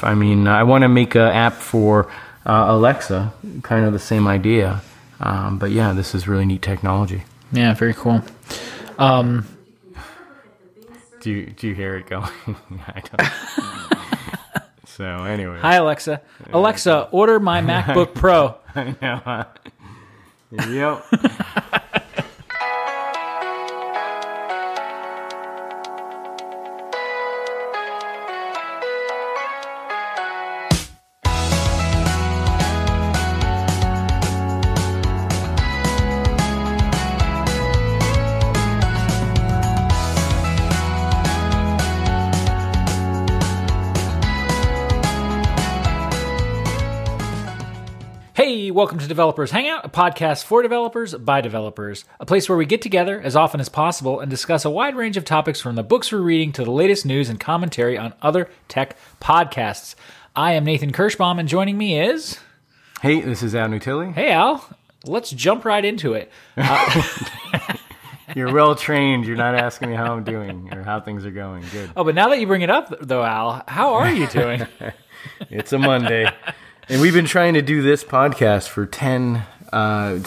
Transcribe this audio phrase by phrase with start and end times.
[0.00, 0.10] stuff.
[0.10, 2.10] I mean, I want to make an app for
[2.46, 4.80] uh, Alexa, kind of the same idea.
[5.20, 7.22] Um, but yeah, this is really neat technology.
[7.52, 8.22] Yeah, very cool.
[8.98, 9.46] Um,
[11.20, 12.30] Do you, do you hear it going?
[12.86, 14.64] I don't.
[14.86, 16.20] so anyway, hi Alexa.
[16.52, 18.56] Alexa, order my MacBook Pro.
[18.74, 19.20] I know.
[19.24, 19.44] huh?
[20.70, 21.04] yep.
[48.80, 52.80] Welcome to Developers Hangout, a podcast for developers by developers, a place where we get
[52.80, 56.10] together as often as possible and discuss a wide range of topics from the books
[56.10, 59.96] we're reading to the latest news and commentary on other tech podcasts.
[60.34, 62.40] I am Nathan Kirschbaum, and joining me is.
[63.02, 64.14] Hey, this is Al Nutile.
[64.14, 64.66] Hey, Al.
[65.04, 66.32] Let's jump right into it.
[66.56, 67.02] Uh,
[68.34, 69.26] You're well trained.
[69.26, 71.64] You're not asking me how I'm doing or how things are going.
[71.70, 71.90] Good.
[71.98, 74.66] Oh, but now that you bring it up, though, Al, how are you doing?
[75.50, 76.32] It's a Monday.
[76.90, 80.18] And we've been trying to do this podcast for 10, uh,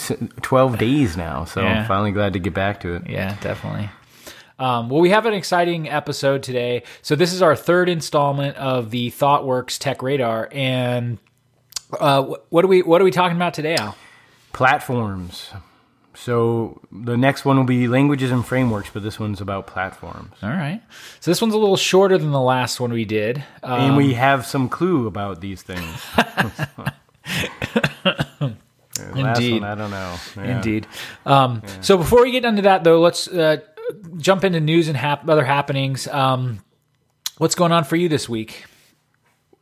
[0.42, 1.45] 12 days now.
[1.45, 1.81] So Yeah.
[1.81, 3.09] I'm finally glad to get back to it.
[3.09, 3.89] Yeah, definitely.
[4.59, 6.84] Um, well, we have an exciting episode today.
[7.02, 11.17] So this is our third installment of the ThoughtWorks Tech Radar, and
[12.00, 13.95] uh, what are we what are we talking about today, Al?
[14.53, 15.50] Platforms.
[16.16, 20.31] So the next one will be languages and frameworks, but this one's about platforms.
[20.44, 20.81] All right.
[21.19, 23.44] So this one's a little shorter than the last one we did.
[23.64, 26.02] Um, and we have some clue about these things.
[29.16, 29.61] Indeed.
[29.61, 30.16] one, I don't know.
[30.38, 30.56] Yeah.
[30.58, 30.88] Indeed.
[31.25, 33.58] Um, So before we get into that, though, let's uh,
[34.17, 36.08] jump into news and hap- other happenings.
[36.08, 36.59] Um,
[37.38, 38.66] what's going on for you this week?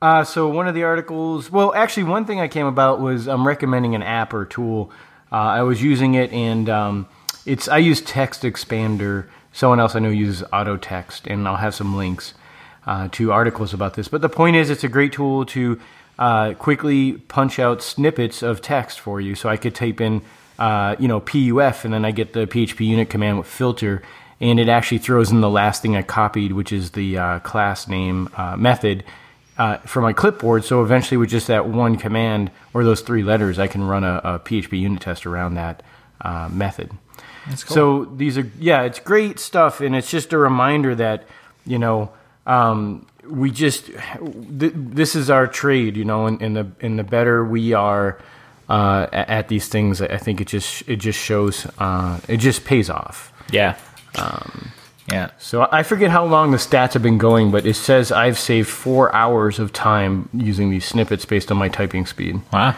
[0.01, 3.47] Uh, so one of the articles, well, actually, one thing I came about was I'm
[3.47, 4.91] recommending an app or tool.
[5.31, 7.07] Uh, I was using it, and um,
[7.45, 9.27] it's I use Text Expander.
[9.53, 12.33] Someone else I know uses Auto Text, and I'll have some links
[12.85, 14.07] uh, to articles about this.
[14.07, 15.79] But the point is, it's a great tool to
[16.19, 19.35] uh, quickly punch out snippets of text for you.
[19.35, 20.21] So I could type in,
[20.59, 24.01] uh, you know, PUF, and then I get the PHP unit command with filter,
[24.39, 27.87] and it actually throws in the last thing I copied, which is the uh, class
[27.87, 29.03] name uh, method
[29.61, 30.65] uh, for my clipboard.
[30.65, 34.19] So eventually, with just that one command or those three letters, I can run a,
[34.23, 35.83] a PHP unit test around that
[36.19, 36.89] uh, method.
[37.75, 41.27] So these are yeah, it's great stuff, and it's just a reminder that
[41.63, 42.11] you know
[42.47, 47.03] um, we just th- this is our trade, you know, and, and the and the
[47.03, 48.19] better we are
[48.67, 52.89] uh, at, these things, I think it just it just shows uh, it just pays
[52.89, 53.31] off.
[53.51, 53.77] Yeah.
[55.11, 55.31] Yeah.
[55.37, 58.69] So I forget how long the stats have been going, but it says I've saved
[58.69, 62.41] four hours of time using these snippets based on my typing speed.
[62.51, 62.75] Wow.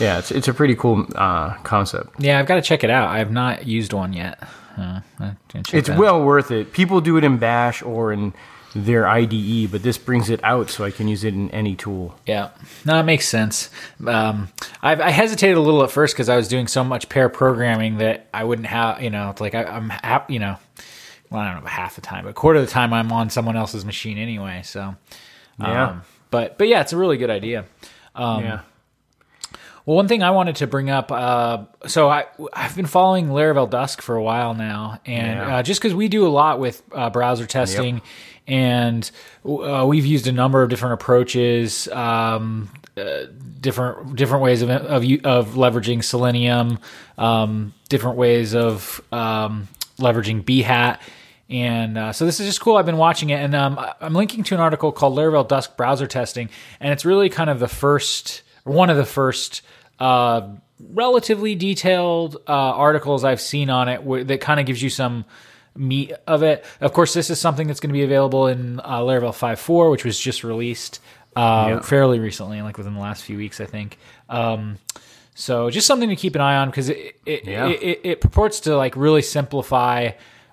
[0.00, 2.20] Yeah, it's it's a pretty cool uh, concept.
[2.20, 3.08] Yeah, I've got to check it out.
[3.08, 4.42] I have not used one yet.
[4.76, 6.72] Uh, I'm gonna check It's well worth it.
[6.72, 8.32] People do it in Bash or in
[8.74, 12.18] their IDE, but this brings it out so I can use it in any tool.
[12.26, 12.50] Yeah,
[12.84, 13.70] no, it makes sense.
[14.04, 14.48] Um,
[14.82, 17.98] I've, I hesitated a little at first because I was doing so much pair programming
[17.98, 20.56] that I wouldn't have, you know, it's like I, I'm happy, you know,
[21.30, 23.30] well, I don't know half the time, but a quarter of the time I'm on
[23.30, 24.62] someone else's machine anyway.
[24.64, 24.94] So,
[25.60, 25.86] Yeah.
[25.88, 27.64] um, but but yeah, it's a really good idea.
[28.14, 28.60] Um, yeah.
[29.86, 32.24] Well, one thing I wanted to bring up, uh, so I
[32.54, 35.56] I've been following Laravel Dusk for a while now, and Yeah.
[35.58, 38.00] uh, just because we do a lot with uh, browser testing,
[38.46, 39.10] and
[39.46, 43.24] uh, we've used a number of different approaches, um, uh,
[43.60, 46.78] different different ways of of of leveraging Selenium,
[47.18, 49.68] um, different ways of um,
[49.98, 51.00] leveraging Behat.
[51.50, 52.76] And uh, so this is just cool.
[52.76, 56.06] I've been watching it, and um, I'm linking to an article called Laravel Dusk Browser
[56.06, 56.48] Testing,
[56.80, 59.60] and it's really kind of the first, one of the first,
[60.00, 60.48] uh,
[60.80, 65.24] relatively detailed uh, articles I've seen on it wh- that kind of gives you some
[65.76, 66.64] meat of it.
[66.80, 70.04] Of course, this is something that's going to be available in uh, Laravel 5.4, which
[70.04, 71.00] was just released
[71.36, 71.80] uh, Yeah.
[71.80, 73.98] fairly recently, like within the last few weeks, I think.
[74.30, 74.78] Um,
[75.34, 77.66] so just something to keep an eye on because it it, Yeah.
[77.68, 80.10] it, it it purports to like really simplify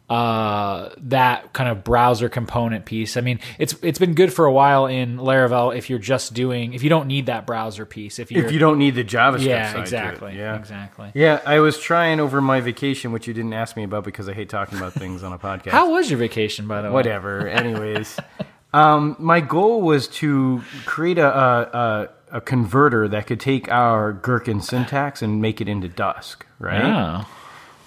[0.09, 3.15] uh, that kind of browser component piece.
[3.15, 6.73] I mean, it's it's been good for a while in Laravel if you're just doing
[6.73, 8.19] if you don't need that browser piece.
[8.19, 9.81] If you're If you don't need the JavaScript yeah, side to it.
[9.83, 10.57] exactly, Yeah.
[10.57, 11.11] exactly.
[11.13, 14.33] Yeah, I was trying over my vacation, which you didn't ask me about because I
[14.33, 15.69] hate talking about things on a podcast.
[15.71, 16.93] How was your vacation, by the way?
[16.93, 17.47] Whatever.
[17.47, 18.17] Anyways,
[18.73, 24.61] um, my goal was to create a, a, a, converter that could take our Gherkin
[24.61, 26.83] syntax and make it into Dusk, right?
[26.83, 27.27] Oh.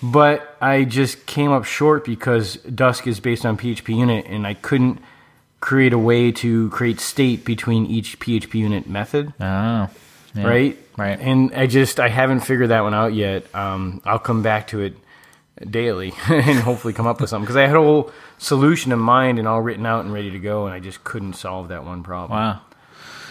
[0.02, 4.54] But I just came up short because Dusk is based on PHP Unit, and I
[4.54, 5.00] couldn't
[5.60, 9.32] create a way to create state between each PHP unit method.
[9.40, 9.88] Oh,
[10.34, 10.46] yeah.
[10.46, 11.18] Right, Right.
[11.18, 13.52] And I just I haven't figured that one out yet.
[13.54, 14.96] Um, I'll come back to it
[15.62, 19.38] daily and hopefully come up with something because I had a whole solution in mind
[19.38, 22.02] and all written out and ready to go, and I just couldn't solve that one
[22.02, 22.38] problem.
[22.38, 22.60] Wow.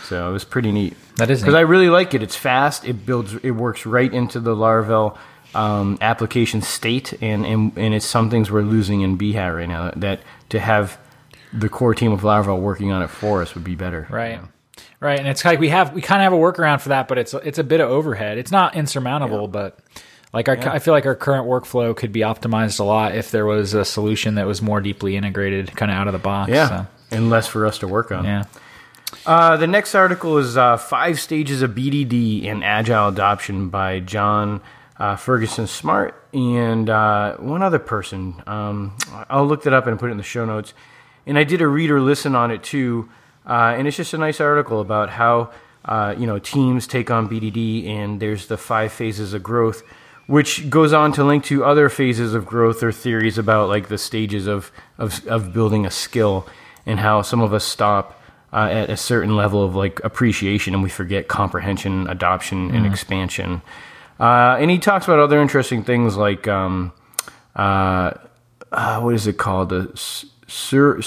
[0.05, 0.95] So it was pretty neat.
[1.15, 1.55] That is because.
[1.55, 2.21] I really like it.
[2.21, 2.85] It's fast.
[2.85, 3.35] It builds.
[3.35, 5.17] It works right into the Laravel
[5.55, 9.91] um, application state, and, and and it's some things we're losing in Behat right now.
[9.95, 10.99] That to have
[11.53, 14.07] the core team of Laravel working on it for us would be better.
[14.09, 14.39] Right.
[14.99, 15.19] Right.
[15.19, 17.33] And it's like we have we kind of have a workaround for that, but it's
[17.33, 18.37] it's a bit of overhead.
[18.37, 19.79] It's not insurmountable, but
[20.33, 23.45] like our, I feel like our current workflow could be optimized a lot if there
[23.45, 26.49] was a solution that was more deeply integrated, kind of out of the box.
[26.51, 26.67] Yeah.
[26.69, 28.25] So, And less for us to work on.
[28.25, 28.45] yeah.
[29.25, 34.59] Uh, the next article is uh, Five Stages of BDD and Agile Adoption by John
[34.97, 38.41] uh, Ferguson Smart and uh, one other person.
[38.47, 38.97] Um,
[39.29, 40.73] I'll look that up and put it in the show notes.
[41.25, 43.07] And I did a reader listen on it too.
[43.47, 45.51] Uh, and it's just a nice article about how
[45.85, 49.83] uh, you know teams take on BDD and there's the five phases of growth,
[50.27, 53.97] which goes on to link to other phases of growth or theories about like the
[53.97, 56.47] stages of, of, of building a skill
[56.85, 58.21] and how some of us stop
[58.53, 63.61] uh, at a certain level of like appreciation and we forget comprehension, adoption, and expansion.
[64.19, 66.93] Uh, and he talks about other interesting things like um,
[67.55, 68.11] uh,
[68.71, 69.91] uh, what is it called the
[70.47, 70.99] sur,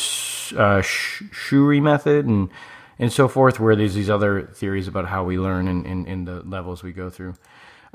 [0.57, 2.51] uh, sh- Shuri method and
[2.99, 6.25] and so forth, where there's these other theories about how we learn and in, in,
[6.25, 7.35] the levels we go through.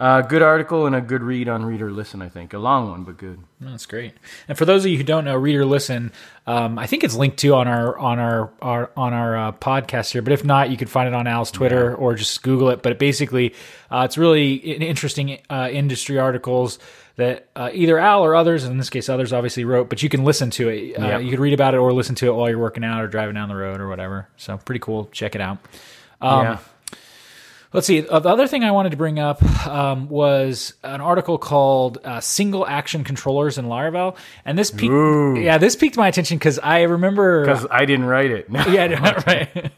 [0.01, 2.55] Uh, good article and a good read on Reader Listen, I think.
[2.55, 3.37] A long one, but good.
[3.59, 4.15] That's great.
[4.47, 6.11] And for those of you who don't know, Reader listen,
[6.47, 10.11] um, I think it's linked to on our on our, our on our uh, podcast
[10.11, 10.23] here.
[10.23, 12.81] But if not, you can find it on Al's Twitter or just Google it.
[12.81, 13.53] But it basically,
[13.91, 16.79] uh, it's really in- interesting uh, industry articles
[17.17, 19.87] that uh, either Al or others, in this case others, obviously wrote.
[19.87, 20.97] But you can listen to it.
[20.99, 21.21] Uh, Yep.
[21.21, 23.35] You could read about it or listen to it while you're working out or driving
[23.35, 24.27] down the road or whatever.
[24.35, 25.09] So pretty cool.
[25.11, 25.59] Check it out.
[26.21, 26.57] Um, yeah.
[27.73, 28.05] Let's see.
[28.05, 32.19] Uh, The other thing I wanted to bring up um, was an article called uh,
[32.19, 35.37] "Single Action Controllers in Laravel," and this Ooh.
[35.39, 37.45] yeah, this piqued my attention because I remember.
[37.45, 38.47] Because I didn't write it.
[38.51, 39.71] yeah, no, right.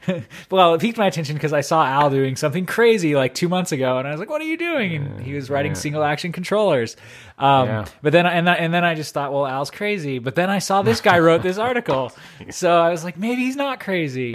[0.50, 3.70] well, it piqued my attention because I saw Al doing something crazy like two months
[3.70, 6.32] ago, and I was like, "What are you doing?" And he was writing single action
[6.32, 6.96] controllers.
[7.38, 7.84] Um, Yeah.
[8.02, 10.58] But then, and then, and then I just thought, "Well, Al's crazy." But then I
[10.58, 12.10] saw this guy wrote this article,
[12.50, 14.34] so I was like, "Maybe he's not crazy."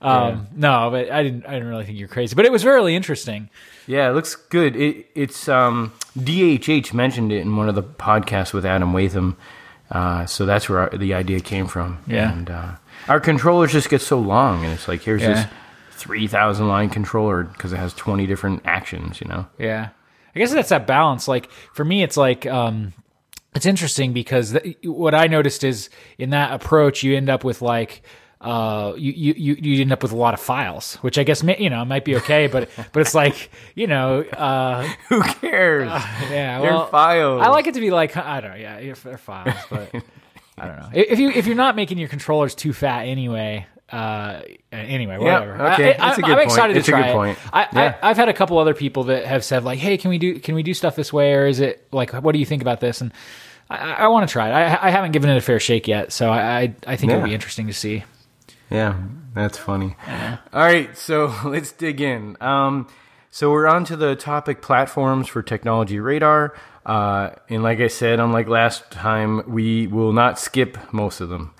[0.00, 1.44] Um, No, but I didn't.
[1.46, 3.50] I didn't really think you're crazy, but it was really interesting.
[3.86, 4.76] Yeah, it looks good.
[4.76, 9.36] It, it's um, DHH mentioned it in one of the podcasts with Adam Wathan,
[9.90, 11.98] uh, so that's where our, the idea came from.
[12.06, 12.32] Yeah.
[12.32, 12.70] and uh,
[13.08, 15.32] our controllers just get so long, and it's like here's Yeah.
[15.34, 15.46] this
[15.92, 19.20] three thousand line controller because it has twenty different actions.
[19.20, 19.88] You know, Yeah.
[20.36, 21.26] I guess that's that balance.
[21.26, 22.92] Like for me, it's like, um,
[23.56, 27.60] it's interesting because th- what I noticed is in that approach, you end up with
[27.62, 28.02] like,
[28.40, 31.58] uh, you, you, you end up with a lot of files, which I guess, may,
[31.58, 35.88] you know, might be okay, but, but it's like, you know, uh, who cares?
[36.30, 37.42] yeah, They're well, files.
[37.42, 38.56] I like it to be like, I don't know.
[38.56, 38.76] Yeah.
[38.76, 39.90] If they're files, but
[40.58, 40.88] I don't know.
[40.92, 45.72] If you, if you're not making your controllers too fat anyway, uh, anyway, Yeah, whatever.
[45.72, 46.44] okay, I, that's a I, good I'm point.
[46.50, 47.14] excited It's to a try good it.
[47.14, 47.38] point.
[47.52, 47.98] I, Yeah.
[48.02, 50.38] I, I've had a couple other people that have said like, "Hey, can we do
[50.38, 52.80] can we do stuff this way, or is it like, what do you think about
[52.80, 53.12] this?" And
[53.70, 54.52] I, I want to try it.
[54.52, 57.24] I, I haven't given it a fair shake yet, so I I, I think it'll
[57.24, 58.04] be interesting to see.
[58.70, 58.96] Yeah,
[59.34, 59.96] that's funny.
[60.06, 62.36] All right, so let's dig in.
[62.40, 62.88] Um,
[63.30, 66.54] so we're on to the topic platforms for Technology Radar.
[66.84, 71.54] Uh, and like I said, unlike last time, we will not skip most of them.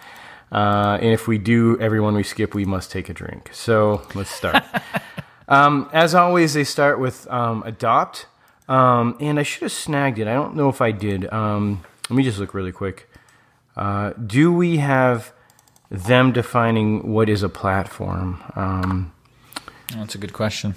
[0.50, 3.50] Uh, and if we do, everyone we skip, we must take a drink.
[3.52, 4.64] So let's start.
[5.48, 8.26] um, as always, they start with um, adopt.
[8.68, 10.26] Um, and I should have snagged it.
[10.28, 11.30] I don't know if I did.
[11.32, 13.10] Um, let me just look really quick.
[13.76, 15.32] Uh, do we have
[15.90, 18.42] them defining what is a platform?
[18.54, 19.12] Um,
[19.94, 20.74] That's a good question.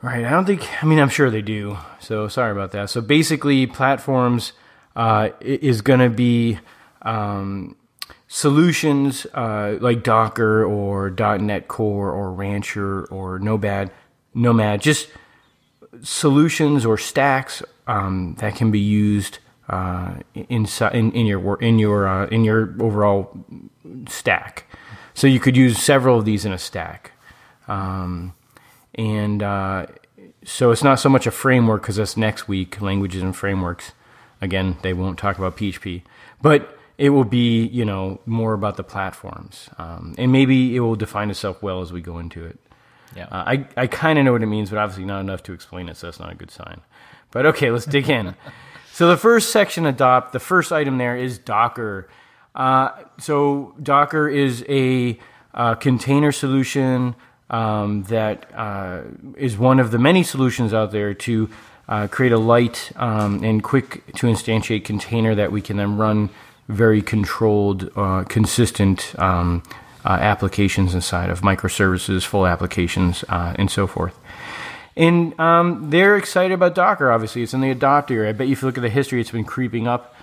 [0.00, 0.24] Right.
[0.24, 0.68] I don't think.
[0.82, 1.78] I mean, I'm sure they do.
[2.00, 2.90] So sorry about that.
[2.90, 4.52] So basically, platforms
[4.96, 6.58] uh, is going to be
[7.02, 7.76] um,
[8.26, 13.92] solutions uh, like Docker or .NET Core or Rancher or Nomad.
[14.34, 14.80] Nomad.
[14.80, 15.08] Just
[16.02, 19.38] solutions or stacks um, that can be used
[19.68, 23.44] uh, inside in, in your in your uh, in your overall
[24.08, 24.64] stack.
[25.14, 27.12] So you could use several of these in a stack.
[27.68, 28.34] Um,
[28.94, 29.86] and uh,
[30.44, 33.92] so it's not so much a framework because that's next week languages and frameworks
[34.40, 36.02] again they won't talk about php
[36.42, 40.96] but it will be you know more about the platforms um, and maybe it will
[40.96, 42.58] define itself well as we go into it
[43.16, 43.26] Yeah.
[43.30, 45.88] uh, i, I kind of know what it means but obviously not enough to explain
[45.88, 46.80] it so that's not a good sign
[47.30, 48.34] but okay let's dig in
[48.92, 52.08] so the first section adopt the first item there is docker
[52.54, 55.18] Uh, so Docker is a
[55.54, 57.14] uh, container solution
[57.48, 59.02] um, that uh,
[59.36, 61.48] is one of the many solutions out there to
[61.88, 66.30] uh, create a light um, and quick to instantiate container that we can then run
[66.68, 69.62] very controlled, uh, consistent um,
[70.04, 74.18] uh, applications inside of microservices, full applications, and so forth.
[74.96, 77.10] And um, they're excited about Docker.
[77.10, 78.28] Obviously, it's in the adopt era.
[78.28, 80.14] I bet you if you look at the history, it's been creeping up.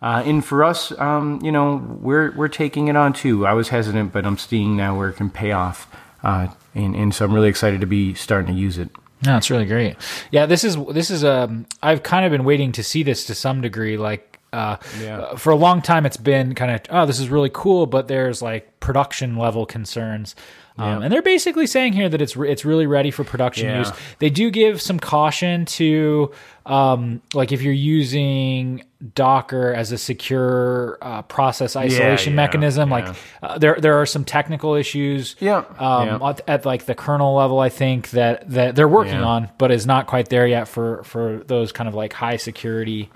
[0.00, 3.46] Uh, and for us, um, you know, we're we're taking it on too.
[3.46, 5.88] I was hesitant, but I'm seeing now where it can pay off,
[6.22, 8.90] uh, and and so I'm really excited to be starting to use it.
[9.24, 9.96] No, it's really great.
[10.30, 13.34] Yeah, this is this is um I've kind of been waiting to see this to
[13.34, 13.96] some degree.
[13.96, 15.18] Like uh, Yeah.
[15.18, 18.08] uh, for a long time, it's been kind of oh, this is really cool, but
[18.08, 20.34] there's like production level concerns.
[20.78, 21.04] Um, Yeah.
[21.04, 23.78] and they're basically saying here that it's re- it's really ready for production Yeah.
[23.80, 23.92] use.
[24.20, 26.30] They do give some caution to
[26.66, 32.90] um, like if you're using Docker as a secure uh, process isolation mechanism.
[32.90, 33.08] Like
[33.42, 35.36] uh, there there are some technical issues.
[35.40, 36.20] Yeah, Um.
[36.22, 39.86] At, at like the kernel level, I think that that they're working on, but is
[39.86, 43.10] not quite there yet for for those kind of like high security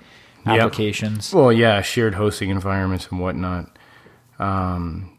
[0.45, 0.59] Yep.
[0.59, 1.33] applications.
[1.33, 3.69] Well, yeah, shared hosting environments and whatnot.
[4.39, 5.11] Um,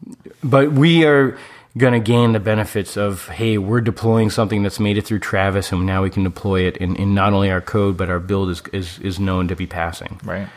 [0.43, 1.37] but we are
[1.77, 5.71] going to gain the benefits of hey, we're deploying something that's made it through Travis,
[5.71, 8.49] and now we can deploy it in, in not only our code, but our build
[8.49, 10.19] is is, is known to be passing.
[10.23, 10.47] Right.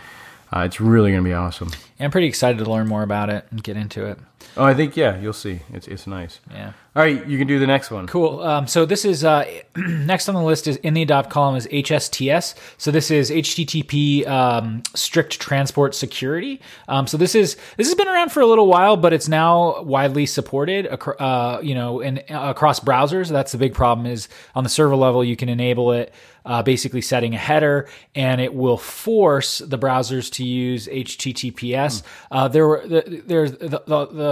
[0.55, 1.69] Uh, it's really going to be awesome.
[1.99, 4.19] And I'm pretty excited to learn more about it and get into it.
[4.57, 5.61] Oh, I think yeah, you'll see.
[5.73, 6.41] It's it's nice.
[6.53, 6.73] Yeah.
[6.99, 8.09] All right, you can do the next one.
[8.09, 8.41] Cool.
[8.41, 11.69] Um, so this is uh, next on the list is in the adopt column is
[11.69, 12.57] HSTS.
[12.77, 16.61] So this is HTTP um, strict transport security.
[16.89, 19.81] Um, so this is this has been around for a little while, but it's now
[19.83, 20.89] widely supported.
[21.21, 23.29] Uh, you know, in across browsers.
[23.29, 24.05] That's the big problem.
[24.05, 26.13] Is on the server level, you can enable it.
[26.45, 32.03] Uh, basically, setting a header, and it will force the browsers to use HTTPS.
[32.31, 34.28] Uh, there were the, there's the, the, the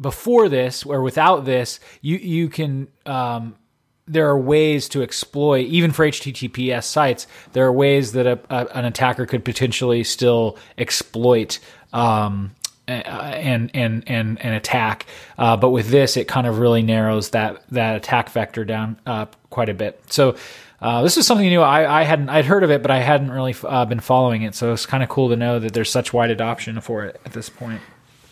[0.00, 3.56] before this or without this, you you can um,
[4.06, 7.26] there are ways to exploit even for HTTPS sites.
[7.52, 11.58] There are ways that a, a, an attacker could potentially still exploit.
[11.92, 12.52] Um,
[12.86, 15.06] and and and and attack,
[15.38, 19.24] uh, but with this, it kind of really narrows that that attack vector down uh,
[19.48, 20.02] quite a bit.
[20.12, 20.36] So
[20.82, 21.62] uh, this is something new.
[21.62, 24.54] I, I hadn't I'd heard of it, but I hadn't really uh, been following it.
[24.54, 27.32] So it's kind of cool to know that there's such wide adoption for it at
[27.32, 27.80] this point.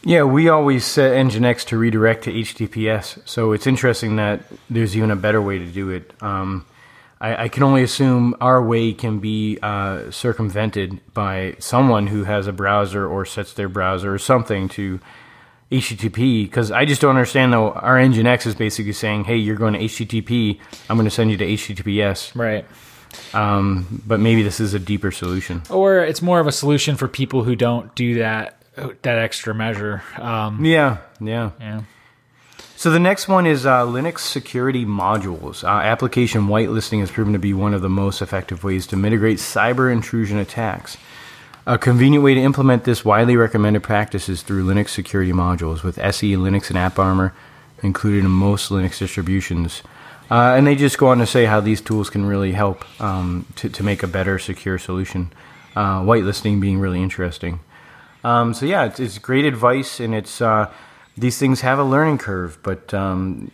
[0.05, 5.13] Yeah, we always set Nginx to redirect to HTTPS, so it's interesting that there's even
[5.13, 6.13] a better way to do it.
[6.21, 6.67] Um,
[7.21, 12.49] I, I can only assume our way can be uh, circumvented by someone who has
[12.49, 14.99] a browser or sets their browser or something to
[15.71, 16.45] HTTP.
[16.45, 17.71] Because I just don't understand though.
[17.71, 20.59] Our Nginx is basically saying, "Hey, you're going to HTTP.
[20.91, 22.67] I'm going to send you to HTTPS." Right.
[23.35, 25.63] Um, but maybe this is a deeper solution.
[25.71, 30.03] or it's more of a solution for people who don't do that that extra measure.
[30.17, 31.51] Um, Yeah, yeah.
[31.61, 31.83] yeah.
[32.77, 35.63] So the next one is uh, Linux security modules.
[35.63, 39.39] Uh, application whitelisting has proven to be one of the most effective ways to mitigate
[39.39, 40.97] cyber intrusion attacks.
[41.65, 45.97] A convenient way to implement this widely recommended practice is through Linux security modules with
[45.97, 47.33] SE, Linux, and AppArmor
[47.85, 49.83] included in most Linux distributions.
[50.29, 53.47] Uh, and they just go on to say how these tools can really help um,
[53.55, 55.33] to, to make a better secure solution.
[55.77, 57.61] Uh, whitelisting being really interesting.
[58.25, 60.71] Um, so yeah, it's, it's great advice, and it's uh,
[61.17, 63.51] these things have a learning curve, but um,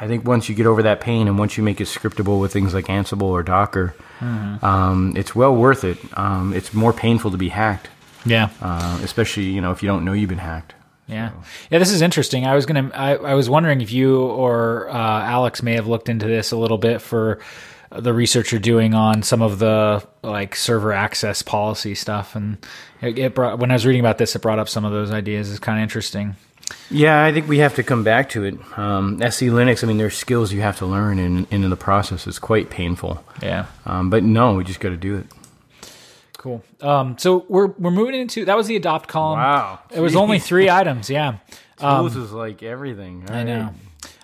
[0.00, 2.52] I think once you get over that pain, and once you make it scriptable with
[2.52, 5.98] things like Ansible or Docker, um, it's well worth it.
[6.16, 7.88] Um, it's more painful to be hacked,
[8.24, 8.50] Yeah.
[8.60, 10.74] uh, especially you know if you don't know you've been hacked.
[11.08, 11.30] Yeah.
[11.70, 12.46] Yeah, this is interesting.
[12.46, 12.90] I was gonna.
[12.94, 16.56] I, I was wondering if you or uh, Alex may have looked into this a
[16.56, 17.40] little bit for
[17.96, 22.58] the research you're doing on some of the like server access policy stuff, and
[23.00, 25.10] it, it brought when I was reading about this, it brought up some of those
[25.10, 25.50] ideas.
[25.50, 26.36] It's kind of interesting.
[26.90, 28.54] Yeah, I think we have to come back to it.
[28.78, 32.26] Um, SE Linux, I mean, there's skills you have to learn, and in the process,
[32.26, 33.22] it's quite painful.
[33.42, 33.66] Yeah.
[33.84, 35.26] Um, but no, we just got to do it.
[36.38, 36.62] Cool.
[36.80, 39.38] Um, so we're we're moving into that was the adopt column.
[39.38, 39.78] Wow.
[39.90, 41.08] It was only three items.
[41.08, 41.38] Yeah.
[41.78, 43.24] Tools is like everything.
[43.28, 43.74] I know.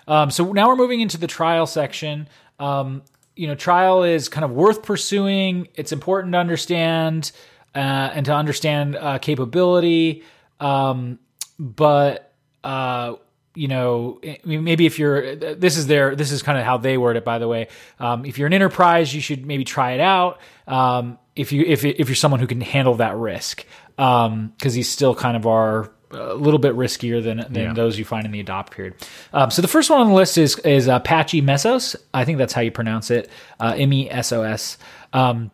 [0.07, 2.27] Um, so now we're moving into the trial section.
[2.59, 3.03] Um,
[3.39, 5.69] you know, trial is kind of worth pursuing.
[5.75, 7.31] It's important to understand
[7.73, 7.77] uh,
[8.13, 10.23] and to understand uh, capability.
[10.59, 11.19] Um,
[11.57, 12.33] but
[12.65, 13.15] uh,
[13.55, 17.15] you know, maybe if you're this is their this is kind of how they word
[17.15, 17.23] it.
[17.23, 20.41] By the way, um, if you're an enterprise, you should maybe try it out.
[20.67, 23.65] Um, if you if if you're someone who can handle that risk,
[23.95, 27.73] because he's still kind of are a little bit riskier than than Yeah.
[27.73, 28.95] those you find in the adopt period.
[29.33, 31.95] Um, so the first one on the list is is Apache Mesos.
[32.13, 33.29] I think that's how you pronounce it.
[33.59, 34.77] Uh, M E S O S.
[35.13, 35.51] Um,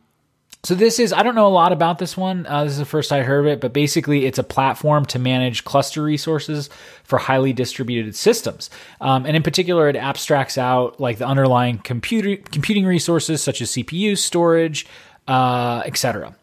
[0.63, 2.47] So this is I don't know a lot about this one.
[2.47, 5.19] Uh, this is the first I heard of it, but basically it's a platform to
[5.19, 6.69] manage cluster resources
[7.03, 8.71] for highly distributed systems.
[8.99, 13.69] Um, and in particular, it abstracts out like the underlying computer computing resources such as
[13.73, 14.87] CPU, storage,
[15.27, 16.33] uh, etc.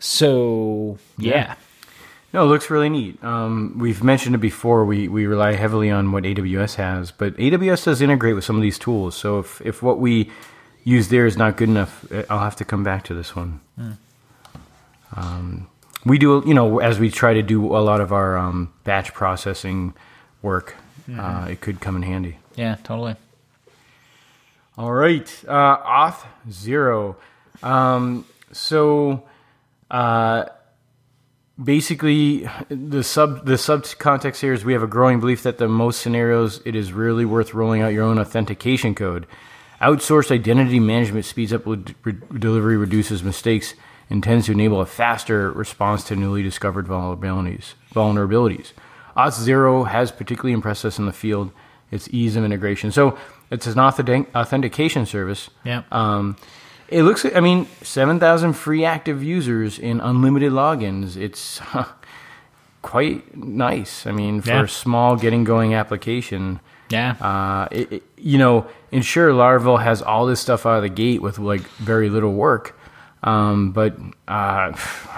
[0.00, 1.32] So yeah.
[1.32, 1.54] Yeah.
[2.32, 3.22] No, it looks really neat.
[3.24, 4.84] Um, we've mentioned it before.
[4.84, 8.62] We we rely heavily on what AWS has, but AWS does integrate with some of
[8.62, 9.16] these tools.
[9.16, 10.30] So if if what we
[10.84, 13.60] use there is not good enough, eh, I'll have to come back to this one.
[15.16, 15.68] Um,
[16.04, 19.12] we do, you know, as we try to do a lot of our um, batch
[19.14, 19.94] processing
[20.42, 20.76] work,
[21.18, 22.38] uh, it could come in handy.
[22.56, 23.16] yeah, totally.
[24.76, 27.16] All right, uh, Auth Zero.
[27.62, 29.24] Um, so,
[29.90, 30.44] uh,
[31.62, 35.68] basically, the sub the sub context here is we have a growing belief that the
[35.68, 39.26] most scenarios it is really worth rolling out your own authentication code.
[39.80, 43.74] Outsourced identity management speeds up re- delivery, reduces mistakes,
[44.10, 47.74] and tends to enable a faster response to newly discovered vulnerabilities.
[47.94, 48.72] Vulnerabilities.
[49.16, 51.52] Auth Zero has particularly impressed us in the field.
[51.90, 52.92] Its ease of integration.
[52.92, 53.16] So
[53.50, 55.48] it's an authentic- authentication service.
[55.64, 55.84] Yeah.
[55.90, 56.36] Um,
[56.88, 57.24] it looks.
[57.24, 61.16] I mean, seven thousand free active users in unlimited logins.
[61.16, 61.60] It's
[62.82, 64.06] quite nice.
[64.06, 64.62] I mean, for Yeah.
[64.64, 66.60] a small getting going application.
[66.90, 67.12] Yeah.
[67.20, 71.22] Uh, it, it- you know, ensure Laravel has all this stuff out of the gate
[71.22, 72.74] with like very little work.
[73.22, 73.96] Um, but
[74.28, 74.72] uh,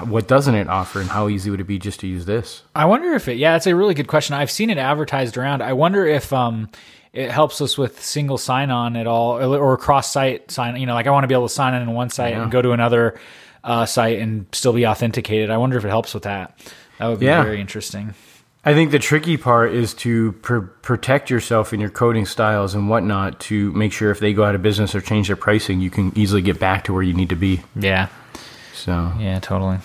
[0.04, 2.62] what doesn't it offer, and how easy would it be just to use this?
[2.74, 3.36] I wonder if it.
[3.36, 4.34] Yeah, it's a really good question.
[4.34, 5.62] I've seen it advertised around.
[5.62, 6.70] I wonder if um,
[7.12, 10.76] it helps us with single sign on at all, or, cross site sign.
[10.76, 12.50] You know, like I want to be able to sign in on one site and
[12.50, 13.18] go to another
[13.64, 15.50] uh, site and still be authenticated.
[15.50, 16.56] I wonder if it helps with that.
[16.98, 17.42] That would be Yeah.
[17.42, 18.14] very interesting.
[18.62, 22.90] I think the tricky part is to pr- protect yourself in your coding styles and
[22.90, 25.88] whatnot to make sure if they go out of business or change their pricing, you
[25.88, 27.62] can easily get back to where you need to be.
[27.74, 28.08] Yeah.
[28.74, 29.40] So, Yeah.
[29.40, 29.78] Totally.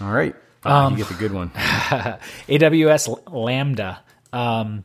[0.00, 1.50] all right, uh, you get the good one.
[2.48, 4.00] AWS Lambda.
[4.32, 4.84] Um,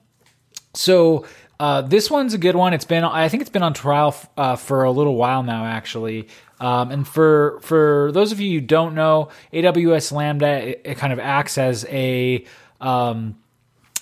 [0.74, 1.26] so
[1.60, 2.74] uh, this one's a good one.
[2.74, 6.28] It's been I think it's been on trial uh, for a little while now, actually.
[6.60, 11.14] Um, and for for those of you who don't know, AWS Lambda it, it kind
[11.14, 12.46] of acts as a
[12.80, 13.36] um,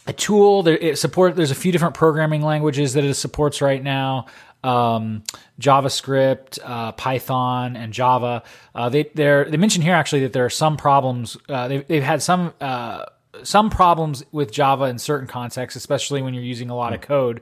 [0.08, 0.68] a tool.
[0.68, 1.36] It support.
[1.36, 4.28] There's a few different programming languages that it supports right now.
[4.64, 5.24] Um,
[5.60, 8.44] JavaScript, uh, Python, and Java.
[8.74, 11.36] Uh, they they mention here actually that there are some problems.
[11.48, 13.06] Uh, they've, they've had some uh,
[13.44, 17.42] some problems with Java in certain contexts, especially when you're using a lot of code.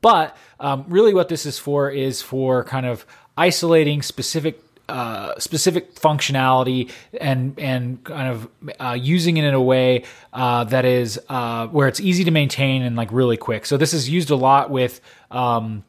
[0.00, 5.94] But um, really, what this is for is for kind of isolating specific uh, specific
[5.96, 11.66] functionality and and kind of uh, using it in a way uh, that is uh,
[11.68, 13.66] where it's easy to maintain and like really quick.
[13.66, 15.00] So this is used a lot with.
[15.30, 15.84] Um,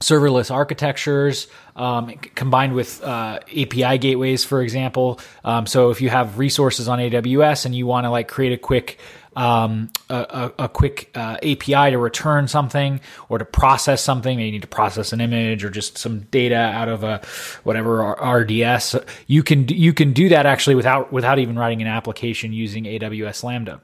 [0.00, 5.20] serverless architectures um, combined with uh, API gateways, for example.
[5.44, 8.58] Um, so if you have resources on AWS and you want to like create a
[8.58, 8.98] quick
[9.36, 14.52] um, a, a, quick uh, API to return something or to process something, maybe you
[14.52, 17.20] need to process an image or just some data out of a
[17.62, 18.96] whatever RDS.
[19.28, 23.44] You can you can do that actually without without even writing an application using AWS
[23.44, 23.80] Lambda.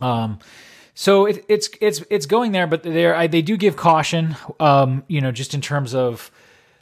[0.00, 0.40] Um,
[0.94, 4.36] so it, it's it's it's going there, but there they do give caution.
[4.60, 6.30] Um, you know, just in terms of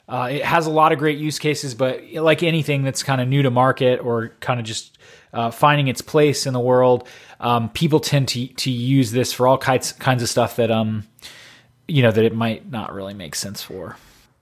[0.07, 3.27] uh, it has a lot of great use cases, but like anything that's kind of
[3.27, 4.97] new to market or kind of just
[5.33, 7.07] uh, finding its place in the world,
[7.39, 11.07] um, people tend to to use this for all kinds kinds of stuff that um
[11.87, 13.97] you know that it might not really make sense for.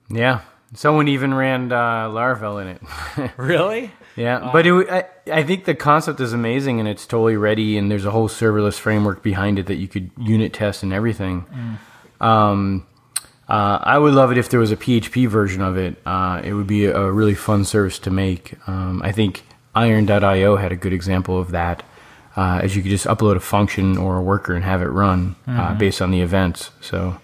[0.10, 0.42] Yeah,
[0.74, 3.32] someone even ran uh, Laravel in it.
[3.38, 3.92] Really?
[4.18, 7.90] Yeah, but it, I, I think the concept is amazing and it's totally ready, and
[7.90, 11.46] there's a whole serverless framework behind it that you could unit test and everything.
[12.20, 12.86] Um,
[13.48, 15.96] uh, I would love it if there was a PHP version of it.
[16.06, 18.56] Uh, it would be a really fun service to make.
[18.68, 19.44] Um, I think
[19.76, 21.84] Iron.io had a good example of that,
[22.36, 25.36] uh, as you could just upload a function or a worker and have it run
[25.48, 26.72] uh, based on the events.
[26.82, 27.18] So,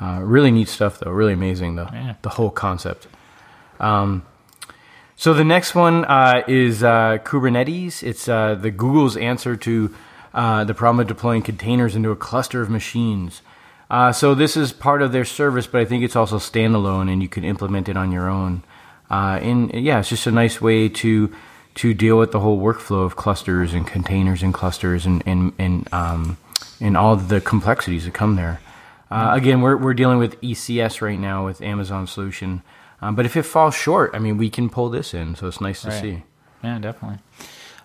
[0.00, 1.10] uh, really neat stuff, though.
[1.10, 1.88] Really amazing, though.
[1.92, 2.14] Yeah.
[2.22, 3.06] The whole concept.
[3.78, 4.24] Um,
[5.16, 8.02] so the next one uh, is uh, Kubernetes.
[8.02, 9.94] It's uh, the Google's answer to
[10.32, 13.42] uh, the problem of deploying containers into a cluster of machines.
[13.90, 17.22] Uh, so this is part of their service, but I think it's also standalone, and
[17.22, 18.62] you can implement it on your own.
[19.10, 21.34] Uh, and yeah, it's just a nice way to
[21.74, 25.92] to deal with the whole workflow of clusters and containers and clusters and and and,
[25.92, 26.38] um,
[26.80, 28.60] and all the complexities that come there.
[29.10, 32.62] Uh, again, we're we're dealing with ECS right now with Amazon solution.
[33.02, 35.60] Um, but if it falls short, I mean, we can pull this in, so it's
[35.60, 36.00] nice to Right.
[36.00, 36.22] see.
[36.62, 37.18] Yeah, definitely.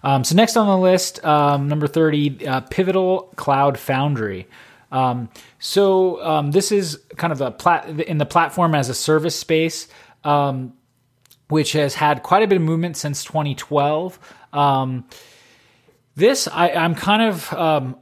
[0.04, 4.48] Um, so next on the list, um, number thirty, uh, Pivotal Cloud Foundry.
[4.92, 9.36] Um, so um, this is kind of a plat in the platform as a service
[9.36, 9.88] space.
[10.24, 10.74] Um,
[11.48, 14.18] which has had quite a bit of movement since 2012.
[14.52, 15.06] Um,
[16.16, 17.98] this I, I'm kind of um,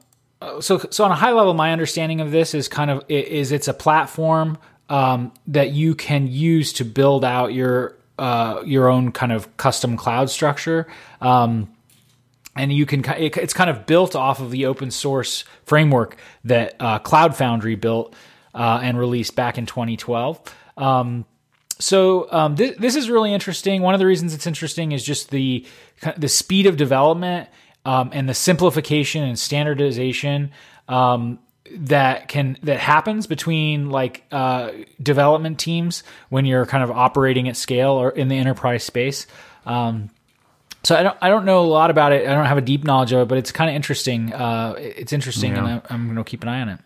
[0.59, 1.53] so so on a high level.
[1.53, 4.57] My understanding of this is kind of is it's a platform
[4.89, 9.97] um, that you can use to build out your uh, your own kind of custom
[9.97, 10.87] cloud structure.
[11.21, 11.73] Um,
[12.55, 16.99] and you can it's kind of built off of the open source framework that uh,
[16.99, 18.15] Cloud Foundry built
[18.53, 20.39] uh, and released back in 2012.
[20.77, 21.25] Um,
[21.79, 23.81] so um, th- this is really interesting.
[23.81, 25.65] One of the reasons it's interesting is just the
[26.17, 27.49] the speed of development
[27.85, 30.51] um, and the simplification and standardization
[30.87, 31.39] um,
[31.71, 37.57] that can that happens between like uh, development teams when you're kind of operating at
[37.57, 39.27] scale or in the enterprise space.
[39.65, 40.09] Um,
[40.83, 42.27] so I don't I don't know a lot about it.
[42.27, 44.33] I don't have a deep knowledge of it, but it's kind of interesting.
[44.33, 45.65] Uh, it's interesting, yeah.
[45.65, 46.79] and I, am going to keep an eye on it.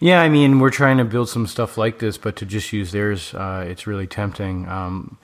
[0.00, 2.92] Yeah, I mean, we're trying to build some stuff like this, but to just use
[2.92, 4.68] theirs, uh, it's really tempting.
[4.68, 5.18] Um,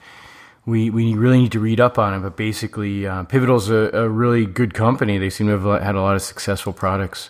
[0.71, 4.09] we we really need to read up on it, but basically, uh, Pivotal's a, a
[4.09, 5.17] really good company.
[5.17, 7.29] They seem to have had a lot of successful products.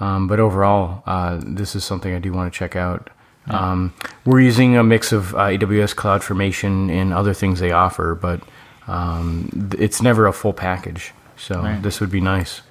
[0.00, 3.10] Um, but overall, uh, this is something I do want to check out.
[3.46, 3.70] Yeah.
[3.70, 8.40] Um, we're using a mix of uh, AWS CloudFormation and other things they offer, but
[8.88, 11.12] um, it's never a full package.
[11.36, 11.82] So right.
[11.82, 12.62] this would be nice.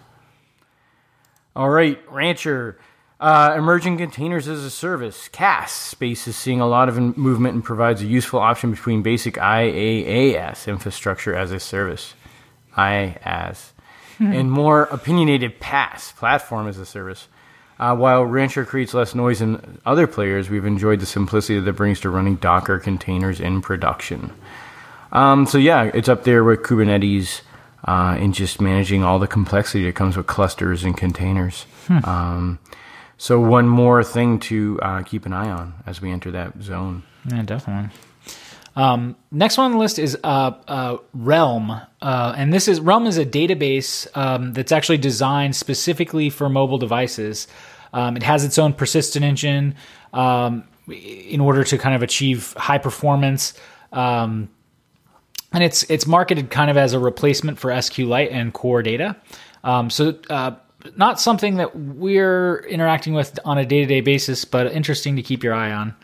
[1.55, 2.77] All right, Rancher.
[3.19, 7.63] Uh, emerging containers as a service, CaaS space is seeing a lot of movement and
[7.63, 12.13] provides a useful option between basic IaaS infrastructure as a service,
[12.77, 13.71] IaaS,
[14.19, 14.31] hmm.
[14.31, 17.27] and more opinionated PaaS platform as a service.
[17.77, 21.99] Uh, while Rancher creates less noise than other players, we've enjoyed the simplicity that brings
[22.01, 24.31] to running Docker containers in production.
[25.11, 27.41] Um, so yeah, it's up there with Kubernetes
[27.85, 31.63] uh, and just managing all the complexity that comes with clusters and containers.
[31.87, 32.05] Hmm.
[32.05, 32.59] Um,
[33.19, 37.03] so one more thing to uh, keep an eye on as we enter that zone.
[37.29, 37.89] Yeah, definitely.
[38.77, 41.69] Um, next one on the list is uh, uh, Realm,
[42.01, 46.77] uh, and this is Realm is a database um, that's actually designed specifically for mobile
[46.77, 47.49] devices.
[47.91, 49.75] Um, it has its own persistent engine
[50.13, 53.53] um, in order to kind of achieve high performance,
[53.91, 54.49] um,
[55.51, 59.17] and it's it's marketed kind of as a replacement for SQLite and Core Data.
[59.61, 60.51] Um, so uh,
[60.95, 65.21] not something that we're interacting with on a day to day basis, but interesting to
[65.21, 65.95] keep your eye on.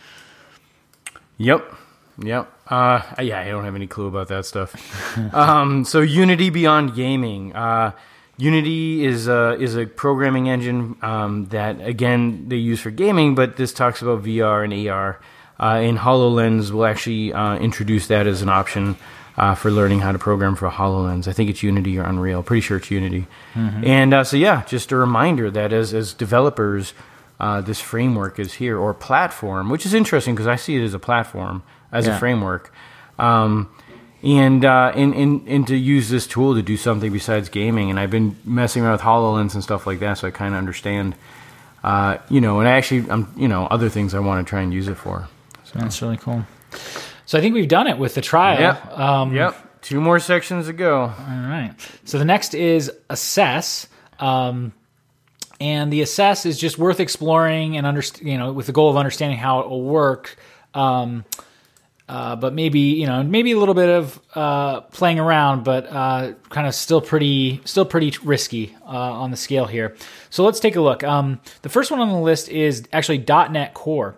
[1.38, 1.74] Yep.
[2.20, 2.52] Yep.
[2.68, 4.74] Uh, yeah, I don't have any clue about that stuff.
[5.34, 7.56] um, so Unity Beyond Gaming.
[7.56, 7.92] Uh,
[8.38, 13.56] Unity is a, is a programming engine um, that again they use for gaming, but
[13.56, 15.20] this talks about VR and AR.
[15.58, 18.98] Uh, and Hololens will actually uh, introduce that as an option
[19.38, 21.28] uh, for learning how to program for Hololens.
[21.28, 22.44] I think it's Unity or Unreal.
[22.44, 23.28] Pretty sure it's Unity.
[23.54, 23.86] Mm-hmm.
[23.86, 26.94] And uh, so yeah, just a reminder that as as developers,
[27.40, 30.94] uh, this framework is here or platform, which is interesting because I see it as
[30.94, 32.16] a platform as yeah.
[32.16, 32.74] a framework.
[33.20, 33.70] Um,
[34.24, 37.92] and, uh, and, and and to use this tool to do something besides gaming.
[37.92, 40.58] And I've been messing around with Hololens and stuff like that, so I kind of
[40.58, 41.16] understand.
[41.84, 44.62] Uh, you know, and I actually, I'm, you know, other things I want to try
[44.62, 45.28] and use it for.
[45.66, 45.78] So.
[45.78, 46.44] That's really cool.
[47.26, 48.60] So I think we've done it with the trial.
[48.60, 48.98] Yep.
[48.98, 49.82] Um, yep.
[49.82, 51.02] Two more sections to go.
[51.02, 51.74] All right.
[52.06, 53.88] So the next is assess.
[54.20, 54.74] Um,
[55.60, 58.98] and the assess is just worth exploring and under, you know, with the goal of
[58.98, 60.38] understanding how it will work.
[60.74, 61.24] Um,
[62.08, 66.34] uh, but maybe you know maybe a little bit of uh, playing around, but uh,
[66.50, 69.96] kind of still pretty still pretty risky uh, on the scale here.
[70.30, 71.04] So let's take a look.
[71.04, 74.16] Um, the first one on the list is actually .NET Core.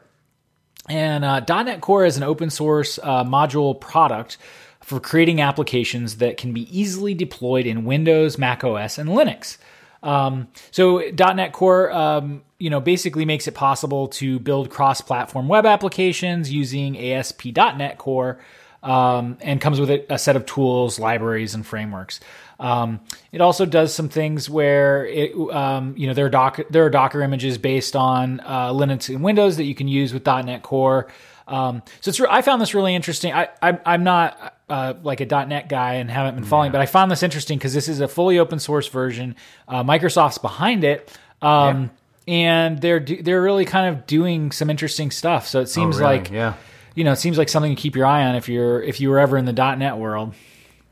[0.87, 4.37] And uh, .NET Core is an open source uh, module product
[4.81, 9.57] for creating applications that can be easily deployed in Windows, Mac OS, and Linux.
[10.01, 15.65] Um, so .NET Core, um, you know, basically makes it possible to build cross-platform web
[15.65, 18.39] applications using ASP.NET Core,
[18.83, 22.19] um, and comes with a, a, set of tools, libraries, and frameworks.
[22.59, 22.99] Um,
[23.31, 26.89] it also does some things where it, um, you know, there are Docker, there are
[26.89, 31.07] Docker images based on uh, Linux and Windows that you can use with .NET Core.
[31.47, 33.31] Um, so it's re- I found this really interesting.
[33.31, 36.73] I, I am not uh, like a .NET guy and haven't been following, yeah.
[36.73, 39.35] but I found this interesting because this is a fully open source version.
[39.67, 41.15] Uh, Microsoft's behind it.
[41.41, 41.89] Um, yeah.
[42.29, 45.47] And they're they're really kind of doing some interesting stuff.
[45.47, 46.17] So it seems oh, really?
[46.17, 46.55] like yeah.
[46.93, 49.09] you know, it seems like something to keep your eye on if you're if you
[49.09, 50.33] were ever in the .NET world.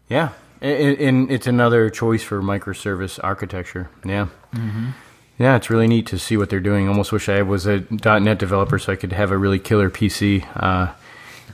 [0.08, 0.30] Yeah,
[0.62, 3.89] and it's another choice for microservice architecture.
[4.04, 4.28] Yeah.
[4.54, 4.89] Mm-hmm.
[5.38, 6.88] Yeah, it's really neat to see what they're doing.
[6.88, 10.46] Almost wish I was a .NET developer so I could have a really killer PC
[10.56, 10.94] uh,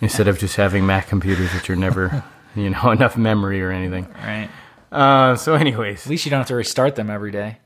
[0.02, 2.24] instead of just having Mac computers, which are never,
[2.56, 4.08] you know, enough memory or anything.
[4.24, 4.50] Right.
[4.92, 7.58] Uh, so, anyways, at least you don't have to restart them every day.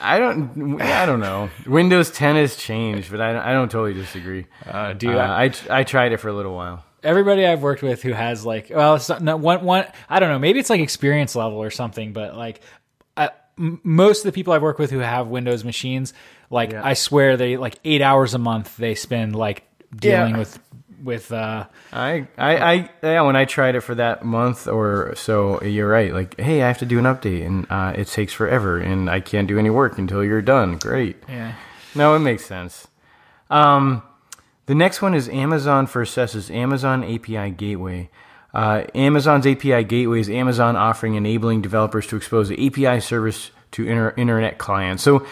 [0.00, 0.82] I don't.
[0.82, 1.48] I don't know.
[1.66, 4.46] Windows 10 has changed, but I, I don't totally disagree.
[4.66, 8.02] Uh, dude, uh, I I tried it for a little while everybody I've worked with
[8.02, 10.80] who has like, well, it's not, no, one, one, I don't know, maybe it's like
[10.80, 12.60] experience level or something, but like,
[13.16, 16.12] I, m- most of the people I've worked with who have Windows machines,
[16.50, 16.84] like, Yeah.
[16.84, 19.64] I swear they like eight hours a month they spend like
[19.94, 20.38] dealing Yeah.
[20.38, 20.58] with,
[21.02, 23.20] with, uh, I, I, I, yeah.
[23.22, 26.14] When I tried it for that month or so, you're right.
[26.14, 29.20] Like, hey, I have to do an update, and uh, it takes forever, and I
[29.20, 30.78] can't do any work until you're done.
[30.78, 31.16] Great.
[31.28, 31.56] yeah.
[31.94, 32.88] No, it makes sense.
[33.50, 34.02] Um,
[34.66, 38.10] the next one is Amazon for Assesses Amazon API Gateway.
[38.52, 43.86] Uh, Amazon's API Gateway is Amazon offering enabling developers to expose the API service to
[43.86, 45.02] inter- internet clients.
[45.02, 45.26] So,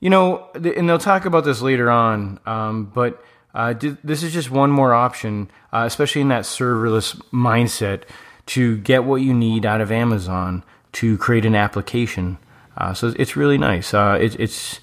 [0.00, 4.22] you know, th- and they'll talk about this later on, um, but uh, di- this
[4.22, 8.02] is just one more option, uh, especially in that serverless mindset,
[8.46, 12.38] to get what you need out of Amazon to create an application.
[12.76, 13.94] Uh, so it's really nice.
[13.94, 14.80] Uh, it, it's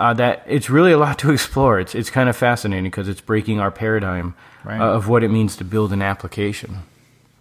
[0.00, 1.78] uh, that it's really a lot to explore.
[1.78, 4.34] It's it's kind of fascinating because it's breaking our paradigm
[4.64, 4.80] Right.
[4.80, 6.78] uh, of what it means to build an application.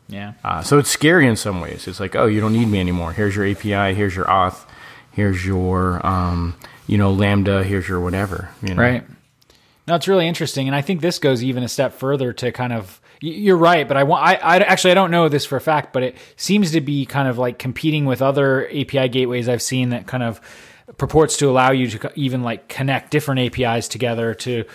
[0.07, 0.33] Yeah.
[0.43, 1.87] Uh, so it's scary in some ways.
[1.87, 3.11] It's like, oh, you don't need me anymore.
[3.11, 3.93] Here's your API.
[3.93, 4.65] Here's your auth.
[5.11, 6.55] Here's your, um,
[6.87, 7.63] you know, Lambda.
[7.63, 8.49] Here's your whatever.
[8.63, 8.81] You know?
[8.81, 9.03] Right.
[9.87, 12.71] No, it's really interesting, and I think this goes even a step further to kind
[12.73, 13.01] of.
[13.21, 14.23] You're right, but I want.
[14.25, 17.05] I, I actually I don't know this for a fact, but it seems to be
[17.05, 20.39] kind of like competing with other API gateways I've seen that kind of
[20.97, 24.65] purports to allow you to even like connect different APIs together to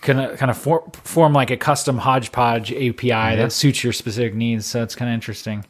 [0.00, 4.34] kind of kind of for, form like a custom hodgepodge API that suits your specific
[4.34, 4.66] needs.
[4.66, 5.64] So it's kind of interesting.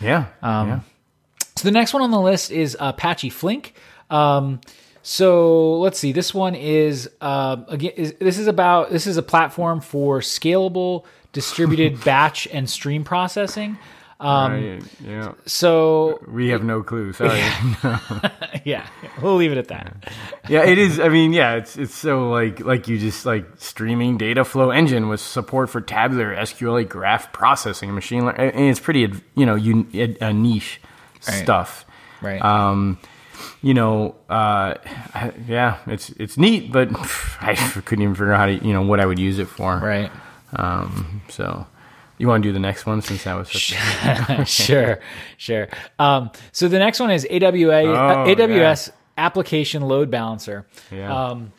[0.00, 0.26] Yeah.
[0.42, 0.80] Um, yeah.
[1.56, 3.74] So the next one on the list is Apache Flink.
[4.10, 4.60] Um,
[5.02, 6.12] so let's see.
[6.12, 7.92] This one is uh, again.
[7.96, 13.78] Is, this is about this is a platform for scalable distributed batch and stream processing.
[14.20, 15.32] Um, Right, yeah.
[15.44, 17.12] So We have no clue.
[17.14, 17.40] Sorry.
[18.64, 18.86] yeah,
[19.20, 20.12] we'll leave it at that.
[20.48, 21.00] yeah, it is.
[21.00, 25.08] I mean, yeah, it's it's so like like you just like streaming data flow engine
[25.08, 29.88] with support for tabular SQL graph processing, machine learning, and it's pretty you know un,
[30.20, 30.80] a niche
[31.20, 31.84] stuff.
[32.22, 32.40] Right.
[32.42, 32.98] Um,
[33.62, 34.74] you know, uh,
[35.48, 36.88] yeah, it's it's neat, but
[37.40, 39.76] I couldn't even figure out how to you know what I would use it for.
[39.78, 40.10] right.
[40.56, 41.66] Um, so
[42.18, 45.00] you want to do the next one since that was a, sure,
[45.36, 45.68] sure.
[45.98, 50.66] Um, so the next one is AWA, uh, Oh, AWS Application Load Balancer.
[50.90, 51.28] yeah.
[51.30, 51.52] Um,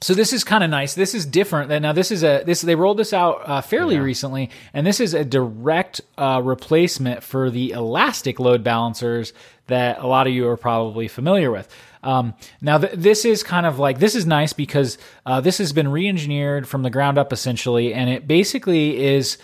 [0.00, 0.94] so this is kind of nice.
[0.94, 1.70] This is different.
[1.82, 5.12] Now this is a this they rolled this out uh, fairly recently, and this is
[5.12, 9.32] a direct uh, replacement for the Elastic load balancers
[9.66, 11.68] that a lot of you are probably familiar with.
[12.04, 15.72] Um, now th- this is kind of like this is nice because uh, this has
[15.72, 19.36] been re-engineered from the ground up essentially, and it basically is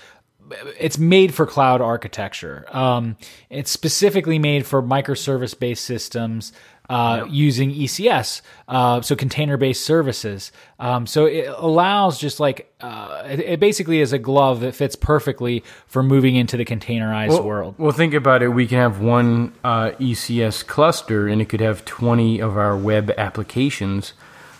[0.78, 2.66] it's made for cloud architecture.
[2.68, 3.16] Um,
[3.50, 6.52] it's specifically made for microservice based systems
[6.90, 10.52] uh, using ECS, uh, so container based services.
[10.78, 14.94] Um, so it allows just like uh, it, it basically is a glove that fits
[14.94, 17.76] perfectly for moving into the containerized world.
[17.78, 18.48] Well, think about it.
[18.48, 23.10] We can have one uh, ECS cluster, and it could have twenty of our web
[23.16, 24.12] applications.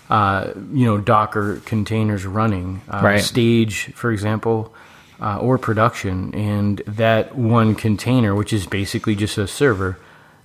[0.09, 3.23] Uh, you know, Docker containers running, uh, Right.
[3.23, 4.75] Stage, for example,
[5.20, 9.98] uh, or production, and that one container, which is basically just a server,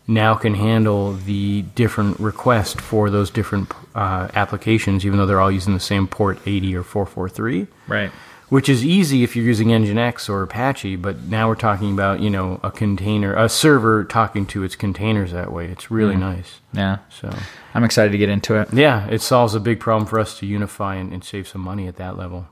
[0.08, 5.52] now can handle the different requests for those different uh, applications, even though they're all
[5.52, 8.12] using the same port eighty or four four three Right.
[8.50, 12.30] which is easy if you're using Nginx or Apache, but now we're talking about, you
[12.32, 15.66] know, a container, a server talking to its containers that way.
[15.68, 16.60] It's really nice.
[16.74, 16.98] Yeah.
[17.10, 17.30] So,
[17.76, 18.74] I'm excited to get into it.
[18.74, 21.88] yeah, it solves a big problem for us to unify and, and save some money
[21.88, 22.48] at that level.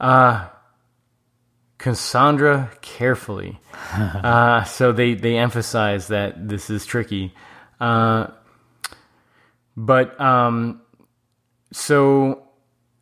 [0.00, 0.46] Uh,
[1.82, 3.58] Cassandra carefully.
[3.92, 7.34] uh, so they, they emphasize that this is tricky.
[7.80, 8.28] Uh,
[9.76, 10.80] but um,
[11.72, 12.44] so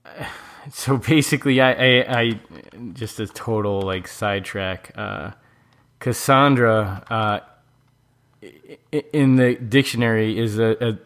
[0.73, 2.41] so basically, I, I, I
[2.95, 4.93] just a total like sidetrack.
[4.95, 5.33] Uh,
[5.99, 7.41] Cassandra uh,
[9.13, 10.99] in the dictionary is a, a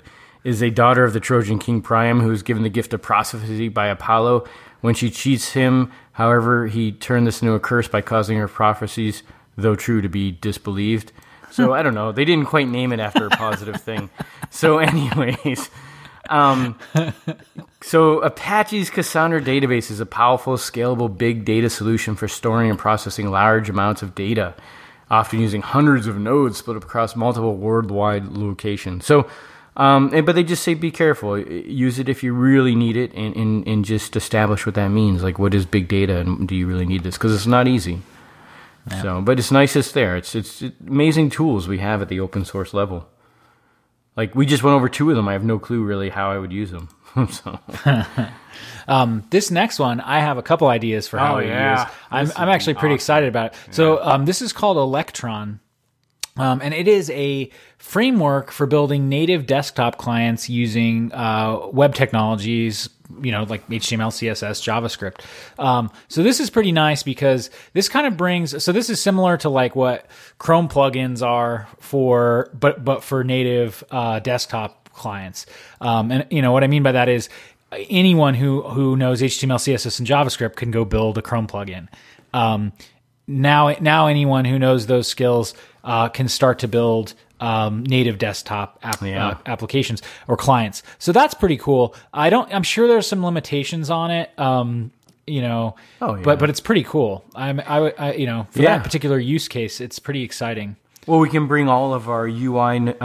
[0.45, 3.69] is a daughter of the Trojan king Priam, who is given the gift of prophecy
[3.69, 4.45] by Apollo.
[4.85, 9.23] When she cheats him, however, he turned this into a curse by causing her prophecies,
[9.57, 11.11] though true, to be disbelieved.
[11.51, 12.13] So I don't know.
[12.13, 14.11] They didn't quite name it after a positive thing.
[14.51, 15.71] So, anyways,
[16.29, 16.79] um,
[17.81, 23.31] so Apache's Cassandra database is a powerful, scalable, big data solution for storing and processing
[23.31, 24.55] large amounts of data,
[25.11, 29.07] often using hundreds of nodes split up across multiple worldwide locations.
[29.07, 29.27] So,
[29.77, 31.39] um, and- but they just say be careful.
[31.39, 35.23] Use it if you really need it, and, and, and just establish what that means.
[35.23, 37.15] Like, what is big data, and do you really need this?
[37.17, 38.01] Because it's not easy.
[39.01, 40.15] So, but it's nice it's there.
[40.17, 43.09] It's it's amazing tools we have at the open source level.
[44.15, 45.27] like we just went over two of them.
[45.27, 46.89] I have no clue really how I would use them.
[47.31, 47.59] so
[49.31, 51.81] This next one, I have a couple ideas for how Oh, to yeah.
[51.85, 51.93] use.
[52.11, 53.03] I'm, I'm actually pretty awesome.
[53.03, 53.59] excited about it.
[53.75, 55.61] So um, this is called Electron.
[56.37, 62.89] Um, and it is a framework for building native desktop clients using uh, web technologies,
[63.23, 65.21] you know, like HTML, CSS, JavaScript.
[65.63, 68.65] Um, so this is pretty nice because this kind of brings.
[68.65, 70.07] So this is similar to like what
[70.39, 75.47] Chrome plugins are for, but but for native uh, desktop clients.
[75.81, 77.29] Um, and you know what I mean by that is
[77.73, 81.87] anyone who who knows HTML, CSS, and JavaScript can go build a Chrome plugin.
[82.33, 82.73] Um,
[83.27, 88.79] now now anyone who knows those skills uh, can start to build um, native desktop
[88.83, 89.29] app, Yeah.
[89.29, 90.83] uh, applications or clients.
[90.99, 91.95] So that's pretty cool.
[92.13, 92.53] I don't.
[92.55, 94.31] I'm sure there's some limitations on it.
[94.39, 94.91] Um,
[95.27, 96.23] you know, Oh, yeah.
[96.23, 97.25] but but it's pretty cool.
[97.35, 98.77] I'm I, I you know for Yeah.
[98.77, 100.77] that particular use case, it's pretty exciting.
[101.07, 103.05] Well, we can bring all of our UI uh,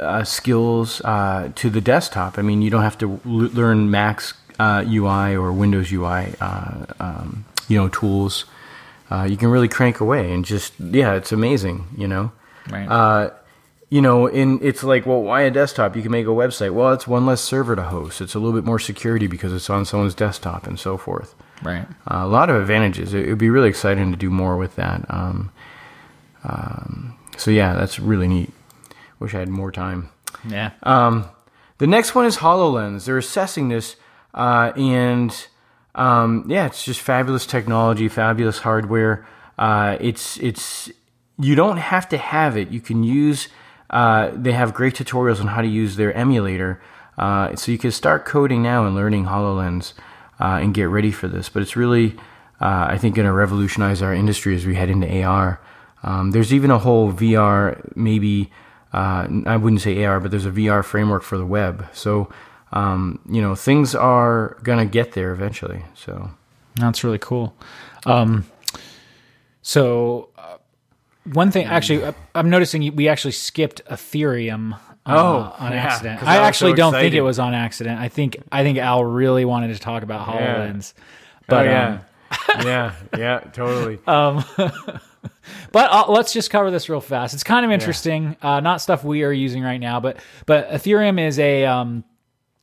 [0.00, 2.38] uh, skills uh, to the desktop.
[2.38, 6.86] I mean, you don't have to l- learn Mac's uh, UI or Windows UI, uh,
[6.98, 8.46] um, you know, tools.
[9.10, 11.86] Uh, you can really crank away and just yeah, it's amazing.
[11.96, 12.32] You know,
[12.70, 12.86] Right.
[12.88, 13.30] uh,
[13.88, 15.96] you know, in it's like, well, why a desktop?
[15.96, 16.72] You can make a website.
[16.72, 18.20] Well, it's one less server to host.
[18.20, 21.34] It's a little bit more security because it's on someone's desktop and so forth.
[21.64, 21.86] right.
[22.08, 23.12] Uh, a lot of advantages.
[23.12, 25.04] It would be really exciting to do more with that.
[25.08, 25.50] Um,
[26.44, 28.52] um, so yeah, that's really neat.
[29.18, 30.08] Wish I had more time.
[30.48, 30.70] Yeah.
[30.82, 31.24] Um,
[31.78, 33.04] the next one is Hololens.
[33.06, 33.96] They're assessing this,
[34.34, 35.46] uh, and
[35.94, 39.26] um, yeah, it's just fabulous technology, fabulous hardware.
[39.58, 40.90] Uh, it's it's
[41.38, 42.70] you don't have to have it.
[42.70, 43.48] You can use.
[43.88, 46.80] Uh, they have great tutorials on how to use their emulator,
[47.18, 49.94] uh, so you can start coding now and learning Hololens
[50.38, 51.48] uh, and get ready for this.
[51.48, 52.16] But it's really,
[52.60, 55.60] uh, I think, going to revolutionize our industry as we head into AR.
[56.02, 58.50] Um, there's even a whole VR, maybe
[58.92, 61.86] uh, I wouldn't say AR, but there's a VR framework for the web.
[61.92, 62.30] So,
[62.72, 65.84] um, you know, things are gonna get there eventually.
[65.94, 66.30] So,
[66.76, 67.54] That's really cool.
[68.06, 68.46] Um,
[69.62, 70.56] so uh,
[71.32, 74.74] one thing, actually, uh, I'm noticing we actually skipped Ethereum.
[74.74, 76.22] Uh, Oh, on yeah, accident.
[76.22, 77.98] I, I actually so don't think it was on accident.
[77.98, 80.92] I think I think Al really wanted to talk about Hololens.
[81.46, 82.00] But oh, um,
[82.62, 83.98] yeah, yeah, yeah, totally.
[84.06, 84.44] Um
[85.72, 87.34] But uh, let's just cover this real fast.
[87.34, 88.36] It's kind of interesting.
[88.42, 92.04] Uh, not stuff we are using right now, but but Ethereum is a um,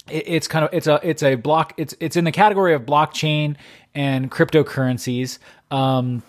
[0.09, 1.73] it's kind of it's a it's a block.
[1.77, 3.55] It's it's in the category of blockchain
[3.93, 5.39] and cryptocurrencies.
[5.71, 6.23] Um,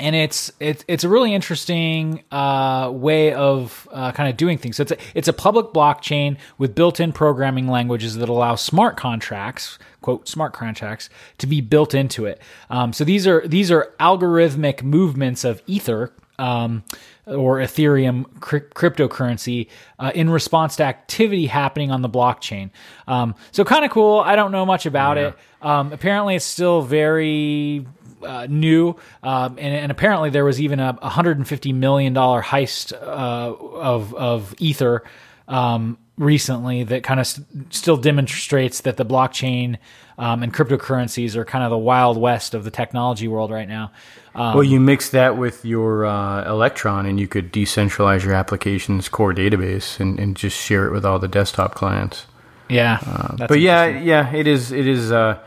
[0.00, 4.76] and it's it's it's a really interesting uh, way of uh, kind of doing things.
[4.76, 9.78] So it's a, it's a public blockchain with built-in programming languages that allow smart contracts,
[10.02, 12.40] quote smart contracts, to be built into it.
[12.70, 16.12] Um, so these are these are algorithmic movements of Ether.
[16.38, 16.84] Um,
[17.26, 19.68] or Ethereum cry- cryptocurrency
[19.98, 22.70] uh, in response to activity happening on the blockchain.
[23.08, 24.20] Um, so kind of cool.
[24.20, 25.34] I don't know much about it.
[25.60, 27.84] Um, apparently, it's still very
[28.22, 32.96] uh, new, um, and, and apparently there was even a 150 million dollar heist uh,
[32.96, 35.02] of of ether
[35.48, 39.78] um, recently that kind of st- still demonstrates that the blockchain
[40.18, 43.92] um, and cryptocurrencies are kind of the wild west of the technology world right now.
[44.34, 49.08] Um, well, you mix that with your uh, Electron, and you could decentralize your application's
[49.08, 52.26] core database and, and just share it with all the desktop clients.
[52.68, 52.98] yeah,
[53.36, 54.72] that's but yeah, yeah, it is.
[54.72, 55.38] It is uh,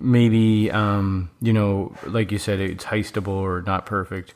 [0.00, 4.34] maybe um, you know, like you said, it's heistable or not perfect.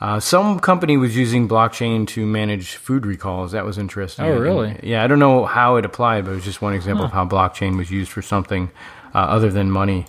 [0.00, 3.52] Uh, some company was using blockchain to manage food recalls.
[3.52, 4.24] That was interesting.
[4.24, 4.80] Oh, really?
[4.82, 7.24] yeah, I don't know how it applied, but it was just one example of how
[7.24, 8.68] blockchain was used for something
[9.14, 10.06] uh, other than money.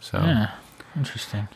[0.00, 0.18] So.
[0.18, 0.50] Yeah,
[0.96, 1.48] interesting.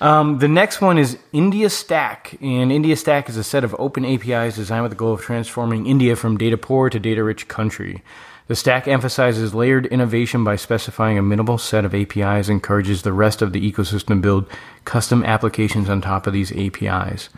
[0.00, 4.04] Um, the next one is India Stack, and India Stack is a set of open
[4.04, 8.02] APIs designed with the goal of transforming India from data poor to data rich country.
[8.48, 13.12] The stack emphasizes layered innovation by specifying a minimal set of APIs, and encourages the
[13.12, 14.50] rest of the ecosystem to build
[14.84, 17.28] custom applications on top of these APIs.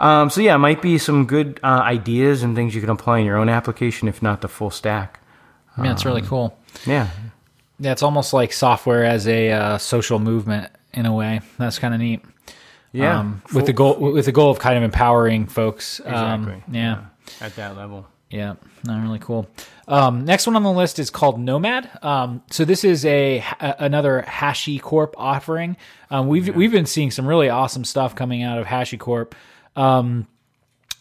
[0.00, 3.18] Um, so yeah, it might be some good uh, ideas and things you can apply
[3.18, 5.20] in your own application, if not the full stack.
[5.76, 6.58] Yeah, it's really cool.
[6.86, 7.08] Yeah,
[7.78, 11.40] Yeah, it's almost like software as a uh, social movement in a way.
[11.58, 12.22] That's kind of neat.
[12.92, 16.00] yeah, um, with the goal with the goal of kind of empowering folks.
[16.04, 16.62] Um, Exactly.
[16.80, 17.04] yeah.
[17.40, 18.06] at that level.
[18.30, 19.48] Yeah, not really cool.
[19.86, 21.88] Um, next one on the list is called Nomad.
[22.02, 25.76] Um, so this is a, a another HashiCorp offering.
[26.10, 29.32] Um, we've we've been seeing some really awesome stuff coming out of HashiCorp.
[29.76, 30.26] Um,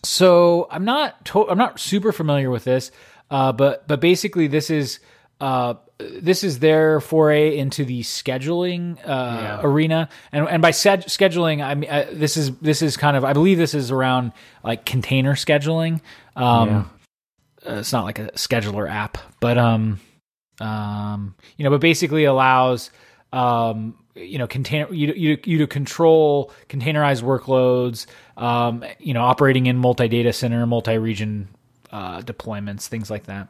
[0.03, 2.91] so I'm not to- I'm not super familiar with this,
[3.31, 4.99] uh, but but basically this is
[5.39, 11.63] uh, this is their foray into the scheduling uh, arena, and and by sed- scheduling
[11.63, 14.31] I mean uh, this is this is kind of I believe this is around
[14.63, 16.01] like container scheduling.
[16.35, 16.83] Um, Yeah.
[17.65, 19.99] uh, it's not like a scheduler app, but um,
[20.59, 22.91] um, you know, but basically allows
[23.33, 28.05] um, you know, container you you you to control containerized workloads,
[28.37, 31.47] um, you know, operating in multi data center, multi region
[31.91, 33.49] uh, deployments, things like that.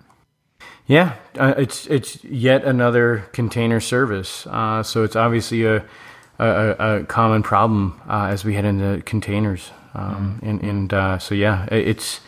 [0.87, 4.47] Yeah, uh, it's it's yet another container service.
[4.47, 5.83] Uh, so it's obviously a
[6.39, 9.71] a, a common problem uh, as we head into containers.
[9.93, 10.49] Um, mm-hmm.
[10.49, 12.21] And and uh, so yeah, it's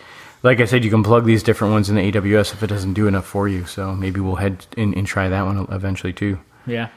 [0.43, 2.93] like I said, you can plug these different ones in the AWS if it doesn't
[2.93, 3.65] do enough for you.
[3.65, 6.39] So maybe we'll head and, and try that one eventually too.
[6.65, 6.89] Yeah.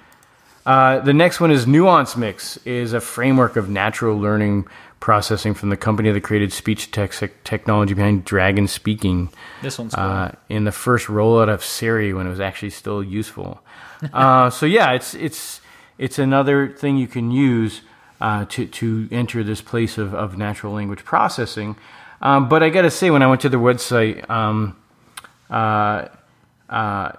[0.65, 4.67] Uh, the next one is Nuance Mix, is a framework of natural learning
[5.01, 9.31] processing from the company that created speech text technology behind Dragon Speaking.
[9.61, 10.05] This one's cool.
[10.05, 13.61] Uh, in the first rollout of Siri when it was actually still useful.
[14.13, 15.61] uh, so yeah, it's it's
[15.99, 17.81] it's another thing you can use
[18.21, 21.77] uh, to to enter this place of, of natural language processing.
[22.21, 24.31] Um, but I got to say, when I went to their website.
[24.31, 24.77] Um,
[26.73, 27.13] uh,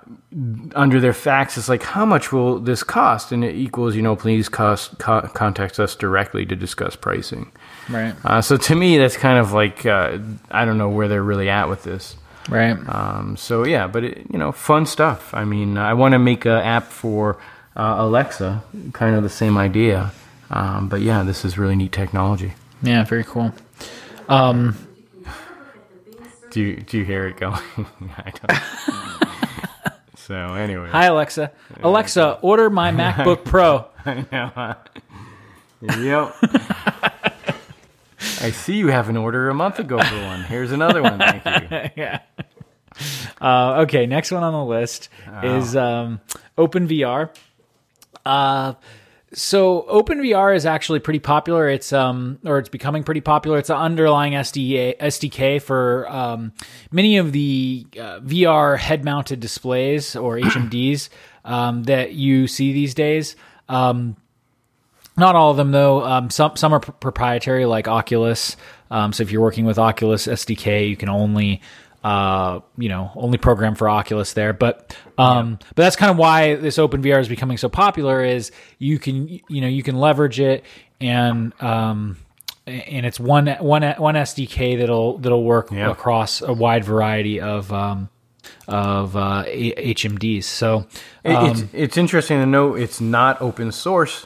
[0.74, 3.32] under their facts, it's like, how much will this cost?
[3.32, 7.52] And it equals, you know, please cost, co- contact us directly to discuss pricing.
[7.88, 8.16] Right.
[8.26, 10.18] Uh, so to me, that's kind of like, uh,
[10.50, 12.16] I don't know where they're really at with this.
[12.50, 12.76] Right.
[12.90, 15.32] Um, so yeah, but it, you know, fun stuff.
[15.36, 17.38] I mean, I want to make an app for
[17.76, 20.12] uh, Alexa, kind of the same idea.
[20.50, 22.54] Um, but yeah, this is really neat technology.
[22.82, 23.54] Yeah, very cool.
[24.28, 24.76] Um,
[26.50, 27.62] do you do you hear it going?
[28.18, 29.30] I don't.
[30.26, 30.88] So anyway.
[30.90, 31.52] Hi Alexa.
[31.82, 33.88] Alexa, order my MacBook Pro.
[34.06, 34.76] I know.
[35.82, 36.36] Yep.
[38.42, 40.44] I see you have an order a month ago for one.
[40.44, 41.20] Here's another one.
[41.20, 41.90] Thank you.
[41.98, 42.20] yeah.
[43.42, 45.58] Uh, okay, next one on the list oh.
[45.58, 46.22] is um,
[46.58, 47.30] OpenVR.
[48.26, 48.76] Uh,
[49.34, 51.68] so OpenVR is actually pretty popular.
[51.70, 53.58] It's um or it's becoming pretty popular.
[53.58, 56.54] It's an underlying SDA, SDK for um,
[56.92, 61.10] many of the uh, VR head-mounted displays or HMDs
[61.46, 63.36] um, that you see these days.
[63.70, 64.16] Um,
[65.18, 66.04] not all of them though.
[66.04, 68.56] Um, some some are pr- proprietary, like Oculus.
[68.90, 71.62] Um, so if you're working with Oculus SDK, you can only
[72.04, 74.54] uh, you know, only program for Oculus there.
[74.54, 75.68] But um, yeah.
[75.76, 78.24] but that's kind of why this Open VR is becoming so popular.
[78.24, 80.64] Is you can you know you can leverage it
[81.00, 82.18] and um,
[82.66, 85.92] and it's one one one SDK that'll that'll work yeah.
[85.92, 88.10] across a wide variety of um,
[88.68, 90.46] of uh, HMDs.
[90.46, 90.88] So um,
[91.24, 94.26] it's it's interesting to know it's not open source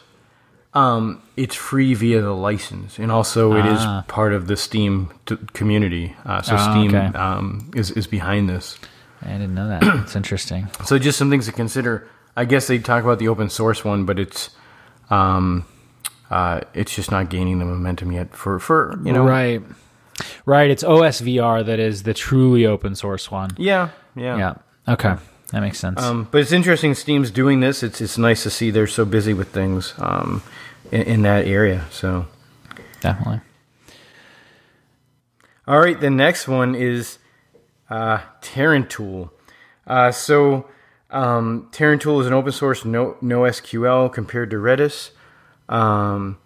[0.78, 4.04] um, it's free via the license, and also it is ah.
[4.08, 6.16] part of the Steam t- community.
[6.24, 7.18] Uh, so ah, Steam okay.
[7.18, 8.78] um, is is behind this.
[9.24, 9.84] I didn't know that.
[10.04, 10.68] It's interesting.
[10.86, 12.08] So just some things to consider.
[12.36, 14.52] I guess they talk about the open source one, but it's
[15.10, 15.66] um,
[16.30, 18.36] uh, it's just not gaining the momentum yet.
[18.36, 19.64] For for you know, right,
[20.46, 20.70] right.
[20.70, 23.50] It's OSVR that is the truly open source one.
[23.58, 24.94] Yeah, yeah, yeah.
[24.94, 25.16] Okay.
[25.52, 26.02] That makes sense.
[26.02, 26.94] Um, but it's interesting.
[26.94, 27.82] Steam's doing this.
[27.82, 29.94] It's it's nice to see they're so busy with things.
[29.98, 30.44] Um,
[30.92, 31.86] in, in that area.
[31.92, 32.28] So
[33.02, 33.42] definitely.
[35.68, 37.20] All right, the next one is
[37.90, 39.30] uh, Tarantool.
[39.86, 40.68] Uh, so
[41.10, 45.12] um, Tarantool is an open source no, NoSQL compared to Redis.
[45.68, 46.38] Um,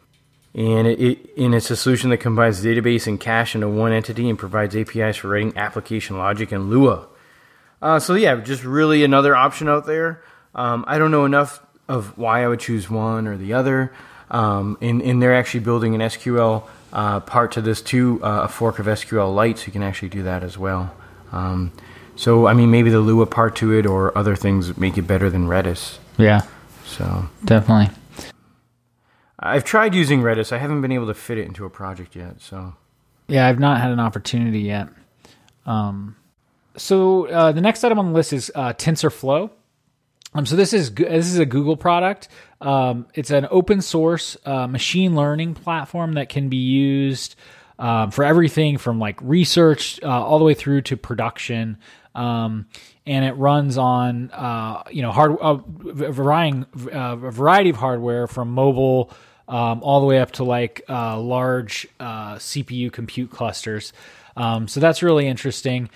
[0.53, 4.29] and it, it, and it's a solution that combines database and cache into one entity
[4.29, 7.07] and provides APIs for writing application logic in Lua.
[7.81, 10.23] Uh, so yeah, just really another option out there.
[10.53, 13.93] Um, I don't know enough of why I would choose one or the other.
[14.31, 16.63] Um, and, and they're actually building an SQL
[16.93, 20.09] uh, part to this too, uh, a fork of SQL Lite, so you can actually
[20.09, 20.95] do that as well.
[21.31, 21.71] Um,
[22.15, 25.29] so, I mean, maybe the Lua part to it or other things make it better
[25.29, 25.97] than Redis.
[26.17, 26.41] Yeah.
[26.85, 27.93] So definitely.
[29.39, 30.51] I've tried using Redis.
[30.51, 32.41] I haven't been able to fit it into a project yet.
[32.41, 32.75] So.
[33.27, 34.89] Yeah, I've not had an opportunity yet.
[35.65, 36.15] Um,
[36.77, 39.49] so uh, the next item on the list is uh, TensorFlow.
[40.33, 42.29] Um, so this is this is a Google product.
[42.61, 47.35] Um, it's an open source uh, machine learning platform that can be used
[47.77, 51.77] um, for everything from like research uh, all the way through to production.
[52.13, 52.67] Um,
[53.05, 58.51] and it runs on uh, you know hard uh, uh, a variety of hardware from
[58.51, 59.11] mobile
[59.47, 63.91] um, all the way up to like uh, large CPU compute clusters.
[64.37, 65.89] Um, so that's really interesting.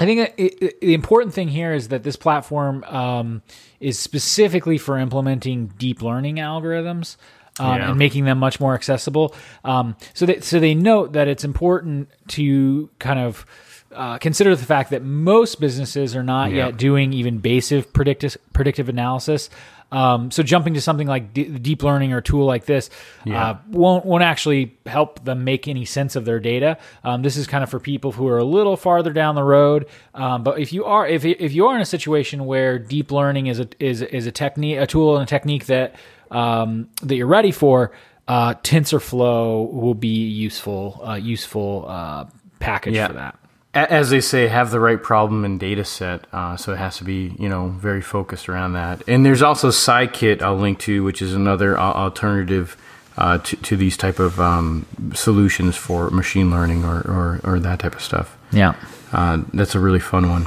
[0.00, 3.42] I think it, it, the important thing here is that this platform um,
[3.80, 7.16] is specifically for implementing deep learning algorithms.
[7.60, 7.90] Um, yeah.
[7.90, 9.34] and making them much more accessible.
[9.64, 13.44] Um, so they so they note that it's important to kind of
[13.92, 16.66] uh, consider the fact that most businesses are not yeah.
[16.66, 19.50] yet doing even basic predictive predictive analysis.
[19.90, 22.90] Um, so jumping to something like d- deep learning or a tool like this
[23.26, 26.76] uh, won't won't actually help them make any sense of their data.
[27.04, 29.86] Um, this is kind of for people who are a little farther down the road.
[30.14, 33.46] Um, but if you are if if you are in a situation where deep learning
[33.46, 35.94] is a is is a technique a tool and a technique that
[36.30, 37.92] um, that you're ready for,
[38.28, 42.26] uh, TensorFlow will be useful uh, useful uh,
[42.60, 43.06] package Yeah.
[43.06, 43.38] for that.
[43.74, 46.26] As they say, have the right problem and data set.
[46.32, 49.02] Uh, so it has to be, you know, very focused around that.
[49.06, 52.76] And there's also Scikit I'll link to, which is another uh, alternative
[53.18, 57.80] uh, to, to these type of um, solutions for machine learning or, or, or that
[57.80, 58.38] type of stuff.
[58.52, 58.74] Yeah.
[59.12, 60.46] Uh, that's a really fun one.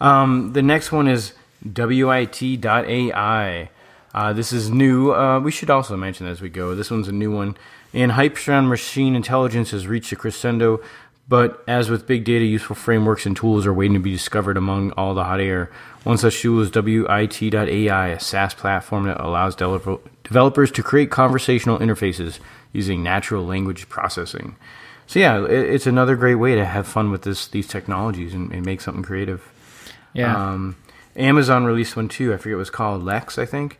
[0.00, 1.32] Um, the next one is
[1.64, 3.70] WIT.ai.
[4.14, 5.12] Uh, this is new.
[5.12, 6.74] Uh, we should also mention as we go.
[6.74, 7.56] This one's a new one.
[7.92, 10.82] And hype around machine intelligence has reached a crescendo,
[11.28, 14.92] but as with big data, useful frameworks and tools are waiting to be discovered among
[14.92, 15.70] all the hot air.
[16.04, 21.78] One such tool is WIT.ai, a SaaS platform that allows devel- developers to create conversational
[21.78, 22.38] interfaces
[22.72, 24.56] using natural language processing.
[25.08, 28.52] So yeah, it, it's another great way to have fun with this these technologies and,
[28.52, 29.42] and make something creative.
[30.12, 30.34] Yeah.
[30.34, 30.76] Um,
[31.16, 32.34] Amazon released one too.
[32.34, 33.02] I forget what it's called.
[33.02, 33.78] Lex, I think.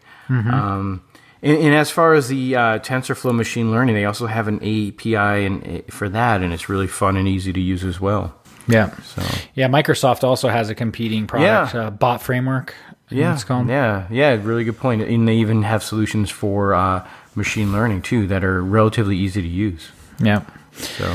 [0.52, 1.02] Um,
[1.42, 5.14] and, and as far as the uh, TensorFlow machine learning, they also have an API
[5.46, 8.34] and for that, and it's really fun and easy to use as well.
[8.68, 8.90] yeah.
[9.02, 9.22] So
[9.54, 9.68] Yeah.
[9.68, 11.80] Microsoft also has a competing product, Yeah.
[11.86, 12.74] uh, bot framework.
[13.08, 13.68] Yeah, It's called.
[13.68, 14.36] yeah, yeah.
[14.42, 15.00] Really good point.
[15.02, 17.06] And they even have solutions for uh,
[17.36, 19.90] machine learning too that are relatively easy to use.
[20.18, 20.42] Yeah.
[20.72, 21.14] So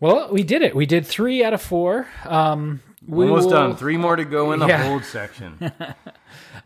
[0.00, 0.76] Well, we did it.
[0.76, 2.06] We did three out of four.
[2.24, 3.76] Um, we almost will- done.
[3.76, 4.84] Three more to go in the Yeah.
[4.84, 5.58] hold section.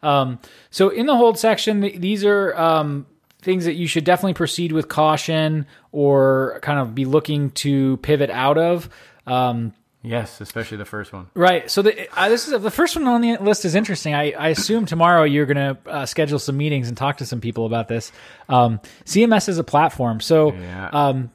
[0.03, 3.07] So in the hold section, th- these are um,
[3.43, 8.31] things that you should definitely proceed with caution or kind of be looking to pivot
[8.31, 8.89] out of.
[9.27, 9.73] Um,
[10.03, 11.27] yes, especially the first one.
[11.35, 11.71] right.
[11.71, 14.15] So the, uh, this is the first one on the list is interesting.
[14.15, 17.41] I, I assume tomorrow you're going to uh, schedule some meetings and talk to some
[17.41, 18.11] people about this.
[18.49, 20.89] Um, CMS is a platform, so Yeah.
[20.93, 21.31] um,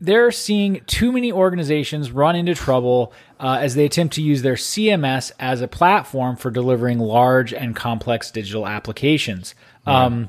[0.00, 4.54] they're seeing too many organizations run into trouble uh, as they attempt to use their
[4.56, 9.54] CMS as a platform for delivering large and complex digital applications.
[9.86, 10.28] Um,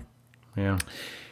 [0.56, 0.78] Yeah.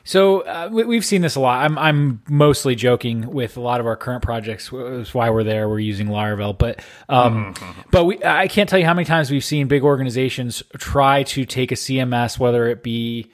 [0.04, 1.64] so uh, we, we've seen this a lot.
[1.64, 4.70] I'm I'm mostly joking with a lot of our current projects.
[4.70, 5.70] That's why we're there.
[5.70, 7.54] We're using Laravel, but um,
[7.90, 11.46] but we I can't tell you how many times we've seen big organizations try to
[11.46, 13.32] take a CMS, whether it be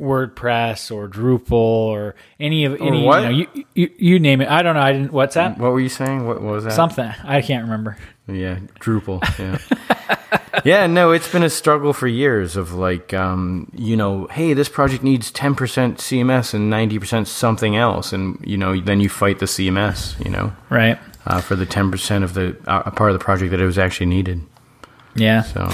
[0.00, 4.48] WordPress or Drupal or any of any you, know, you, you you name it.
[4.48, 4.80] I don't know.
[4.82, 5.12] I didn't.
[5.12, 5.58] What's that?
[5.58, 6.26] What were you saying?
[6.26, 6.72] What, what was that?
[6.72, 7.96] Something I can't remember.
[8.26, 9.20] Yeah, Drupal.
[9.38, 10.38] Yeah.
[10.64, 14.68] yeah, no, it's been a struggle for years of like, um, you know, hey, this
[14.68, 15.54] project needs 10%
[15.96, 18.12] CMS and 90% something else.
[18.12, 20.98] And, you know, then you fight the CMS, you know, Right.
[21.26, 23.78] uh, for the 10% of the uh, a part of the project that it was
[23.78, 24.40] actually needed.
[25.16, 25.42] Yeah.
[25.42, 25.68] So,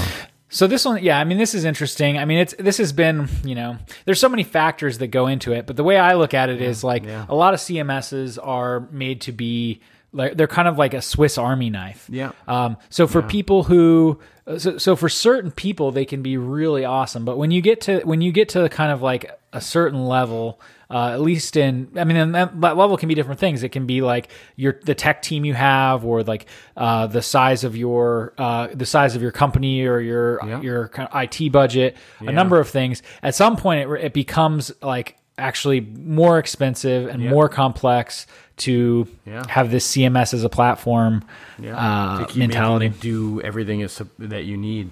[0.56, 2.16] So this one, yeah, I mean, this is interesting.
[2.16, 3.76] I mean, it's this has been, you know,
[4.06, 6.62] there's so many factors that go into it, but the way I look at it
[6.62, 7.26] is like yeah.
[7.28, 9.82] a lot of CMSs are made to be
[10.16, 12.08] like they're kind of like a Swiss Army knife.
[12.10, 12.32] Yeah.
[12.48, 14.18] Um, so for people who,
[14.58, 17.24] so, so for certain people, they can be really awesome.
[17.24, 20.60] But when you get to when you get to kind of like a certain level,
[20.90, 23.62] uh, at least in, I mean, and that, that level can be different things.
[23.62, 26.46] It can be like your the tech team you have, or like
[26.76, 30.60] uh, the size of your uh, the size of your company or your Yeah.
[30.62, 33.02] your kind of IT budget, a number of things.
[33.22, 38.26] At some point, it, it becomes like actually more expensive and more complex
[38.58, 39.44] to Yeah.
[39.48, 41.22] have this CMS as a platform
[41.62, 42.88] uh, to mentality.
[42.88, 44.90] do everything is, that you need.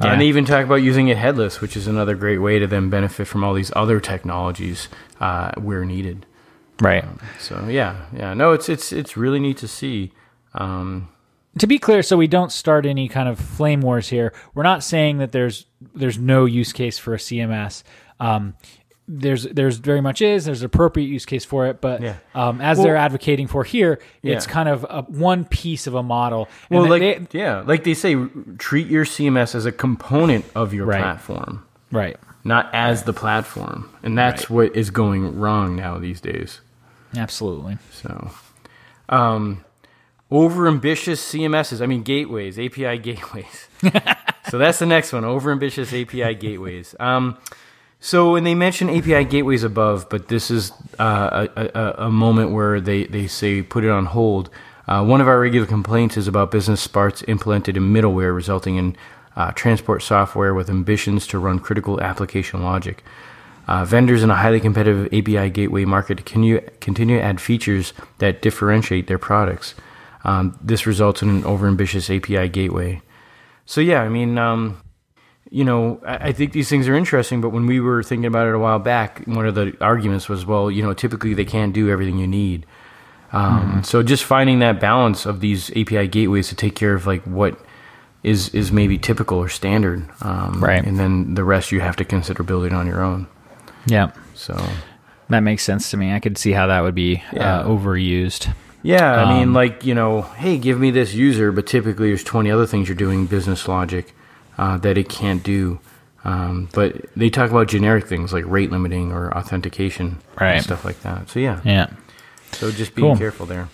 [0.00, 0.12] Uh, Yeah.
[0.12, 2.88] and they even talk about using it headless, which is another great way to then
[2.88, 4.88] benefit from all these other technologies
[5.20, 6.24] uh, where needed.
[6.80, 7.04] Right.
[7.38, 10.12] So yeah, yeah, no, it's it's it's really neat to see.
[10.54, 11.08] Um,
[11.58, 14.32] to be clear, so we don't start any kind of flame wars here.
[14.54, 17.82] We're not saying that there's there's no use case for a CMS.
[18.18, 18.54] Um,
[19.12, 22.14] there's there's very much is there's an appropriate use case for it, but Yeah.
[22.34, 24.52] um, as Well- they're advocating for here, it's Yeah.
[24.52, 26.48] kind of a, one piece of a model.
[26.70, 27.00] And well, like
[27.30, 28.16] they- yeah, like they say,
[28.58, 31.00] treat your CMS as a component of your Right.
[31.00, 36.60] platform, right, not as the platform, and that's what is going wrong now these days.
[37.16, 38.30] absolutely, So,
[39.08, 39.64] um,
[40.30, 43.66] over ambitious CMSs, I mean gateways, API gateways.
[44.48, 46.94] so that's the next one, over ambitious API gateways.
[47.00, 47.36] Um,
[48.00, 52.50] so when they mention API gateways above, but this is uh, a, a, a moment
[52.50, 54.48] where they, they say put it on hold.
[54.88, 58.96] Uh, one of our regular complaints is about business sparts implemented in middleware, resulting in
[59.36, 63.04] uh, transport software with ambitions to run critical application logic.
[63.68, 68.42] Uh, vendors in a highly competitive API gateway market continue, continue to add features that
[68.42, 69.74] differentiate their products.
[70.24, 73.00] Um, this results in an overambitious API gateway.
[73.66, 74.82] So yeah, I mean, um,
[75.50, 77.40] you know, I, think these things are interesting.
[77.40, 80.46] But when we were thinking about it a while back, one of the arguments was,
[80.46, 82.66] well, you know, typically they can't do everything you need.
[83.32, 87.22] Um, So just finding that balance of these API gateways to take care of like
[87.24, 87.58] what
[88.22, 90.84] is is maybe typical or standard, um, Right.
[90.84, 93.26] And then the rest you have to consider building on your own.
[93.86, 94.10] Yeah.
[94.34, 94.54] So
[95.30, 96.12] That makes sense to me.
[96.12, 97.60] I could see how that would be Yeah.
[97.60, 98.52] uh, overused.
[98.82, 102.24] yeah, I mean, Um, like you know, hey, give me this user, but typically there's
[102.24, 104.14] 20 other things you're doing business logic
[104.60, 105.80] uh, that it can't do.
[106.24, 110.52] Um, but they talk about generic things like rate limiting or authentication Right.
[110.56, 111.30] and stuff like that.
[111.30, 111.86] So yeah, Yeah.
[112.52, 113.16] so just being Cool.
[113.16, 113.68] careful there.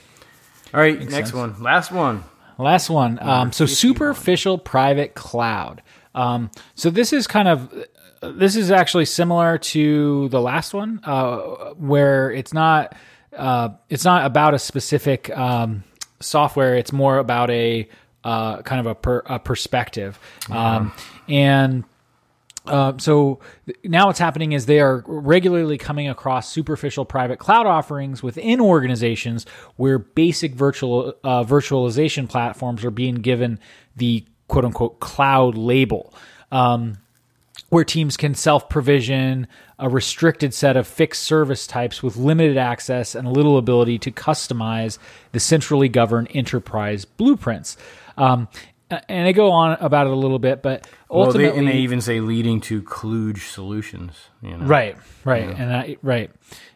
[0.72, 1.32] All right, next sense.
[1.32, 2.22] one, last one.
[2.58, 3.18] Last one.
[3.20, 5.82] Um, so superficial private cloud.
[6.14, 7.68] Um, so this is kind of
[8.22, 11.38] this is actually similar to the last one, uh,
[11.76, 12.94] where it's not
[13.36, 15.84] uh, it's not about a specific um,
[16.20, 16.76] software.
[16.76, 17.88] It's more about a
[18.26, 20.18] uh, kind of a, per, a perspective,
[20.50, 20.92] um,
[21.28, 21.84] and
[22.66, 23.38] uh, so
[23.84, 29.46] now what's happening is they are regularly coming across superficial private cloud offerings within organizations
[29.76, 33.60] where basic virtual uh, virtualization platforms are being given
[33.96, 36.12] the quote unquote cloud label.
[36.50, 36.98] Um,
[37.68, 39.48] where teams can self provision
[39.78, 44.98] a restricted set of fixed service types with limited access and little ability to customize
[45.32, 47.76] the centrally governed enterprise blueprints.
[48.16, 48.48] Um,
[49.08, 51.78] and they go on about it a little bit, but Well, they, ultimately, and they
[51.78, 54.14] even say leading to kludge solutions.
[54.42, 56.30] You know, Right, right, and I, right,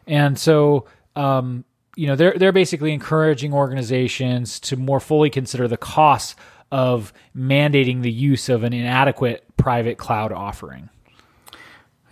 [0.07, 1.63] and so um,
[1.95, 6.35] you know they're they're basically encouraging organizations to more fully consider the costs
[6.71, 10.89] of mandating the use of an inadequate private cloud offering.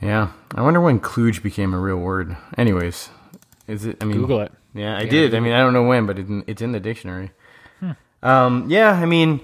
[0.01, 2.37] Yeah, I wonder when kludge became a real word.
[2.57, 3.09] Anyways,
[3.67, 3.97] is it?
[4.01, 4.53] I mean, Google it.
[4.73, 5.35] Yeah, I did.
[5.35, 7.31] I mean, I don't know when, but it, it's in the dictionary.
[8.21, 9.41] Um, yeah, I mean,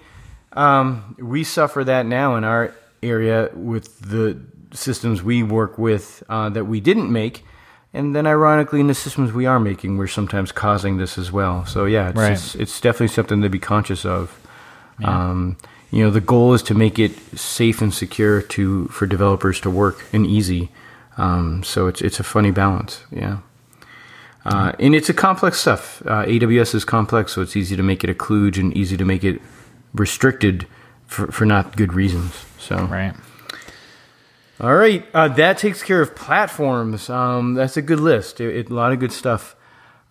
[0.54, 4.38] um, we suffer that now in our area with the
[4.72, 7.46] systems we work with uh, that we didn't make,
[7.94, 11.66] and then ironically, in the systems we are making, we're sometimes causing this as well.
[11.66, 12.32] So yeah, it's Right.
[12.34, 14.38] it's, it's definitely something to be conscious of.
[15.04, 15.58] Um,
[15.92, 19.70] you know, the goal is to make it safe and secure to for developers to
[19.70, 20.70] work and easy.
[21.18, 23.04] Um, so it's it's a funny balance.
[23.12, 23.38] Yeah.
[24.46, 26.04] Uh, and it's a complex stuff.
[26.06, 29.06] Uh, AWS is complex, so it's easy to make it a kludge and easy to
[29.06, 29.42] make it
[29.94, 30.68] restricted
[31.08, 32.46] for, for not good reasons.
[32.60, 33.14] So, Right.
[34.60, 37.10] all right, uh, that takes care of platforms.
[37.10, 38.40] Um, that's a good list.
[38.40, 39.56] It, it- a lot of good stuff.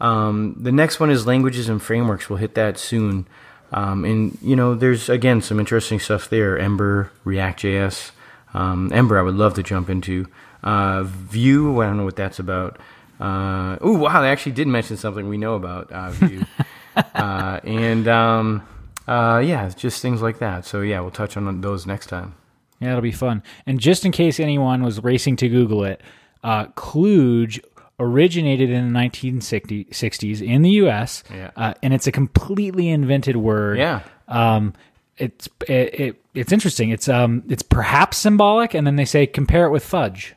[0.01, 2.28] Um, the next one is languages and frameworks.
[2.28, 3.26] We'll hit that soon.
[3.72, 6.59] Um, and you know, there's again some interesting stuff there.
[6.59, 8.11] Ember, React.js.
[8.53, 10.26] Um, Ember, I would love to jump into.
[10.62, 12.78] Uh, Vue, I don't know what that's about.
[13.21, 16.45] Uh, oh wow, they actually did mention something we know about uh, Vue.
[17.15, 18.67] uh, and um,
[19.07, 20.65] uh, yeah, just things like that.
[20.65, 22.35] So yeah, we'll touch on those next time.
[22.81, 23.43] Yeah, it'll be fun.
[23.67, 26.03] And just in case anyone was racing to Google it,
[26.43, 27.62] uh, kludge
[27.99, 31.23] originated in the 1960s in the U.S.
[31.33, 31.51] Yeah.
[31.57, 33.79] Uh, and it's a completely invented word.
[33.79, 34.01] Yeah.
[34.29, 34.75] Um,
[35.17, 36.91] it's it, it it's interesting.
[36.91, 40.35] It's um it's perhaps symbolic, and then they say compare it with fudge.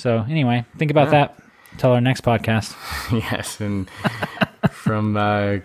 [0.00, 1.36] So anyway, think about that.
[1.78, 2.74] Till our next podcast.
[3.12, 3.88] Yes, and
[4.70, 5.58] from uh,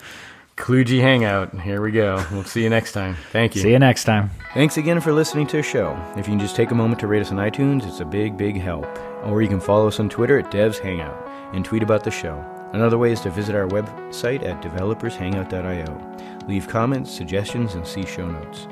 [0.55, 2.23] Kludgy Hangout, here we go.
[2.31, 3.15] We'll see you next time.
[3.31, 3.61] Thank you.
[3.61, 4.29] See you next time.
[4.53, 5.97] Thanks again for listening to the show.
[6.15, 8.37] If you can just take a moment to rate us on iTunes, it's a big,
[8.37, 8.85] big help.
[9.23, 11.15] Or you can follow us on Twitter at Devs Hangout
[11.53, 12.43] and tweet about the show.
[12.73, 16.45] Another way is to visit our website at developershangout.io.
[16.47, 18.67] Leave comments, suggestions, and see show notes.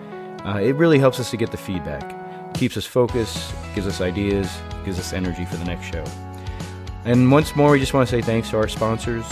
[0.45, 2.03] Uh, it really helps us to get the feedback,
[2.54, 4.49] keeps us focused, gives us ideas,
[4.86, 6.04] gives us energy for the next show.
[7.06, 9.26] And once more, we just want to say thanks to our sponsors,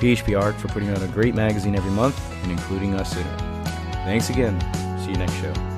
[0.00, 3.40] PHP Art, for putting out a great magazine every month and including us in it.
[4.04, 4.60] Thanks again.
[5.00, 5.75] See you next show.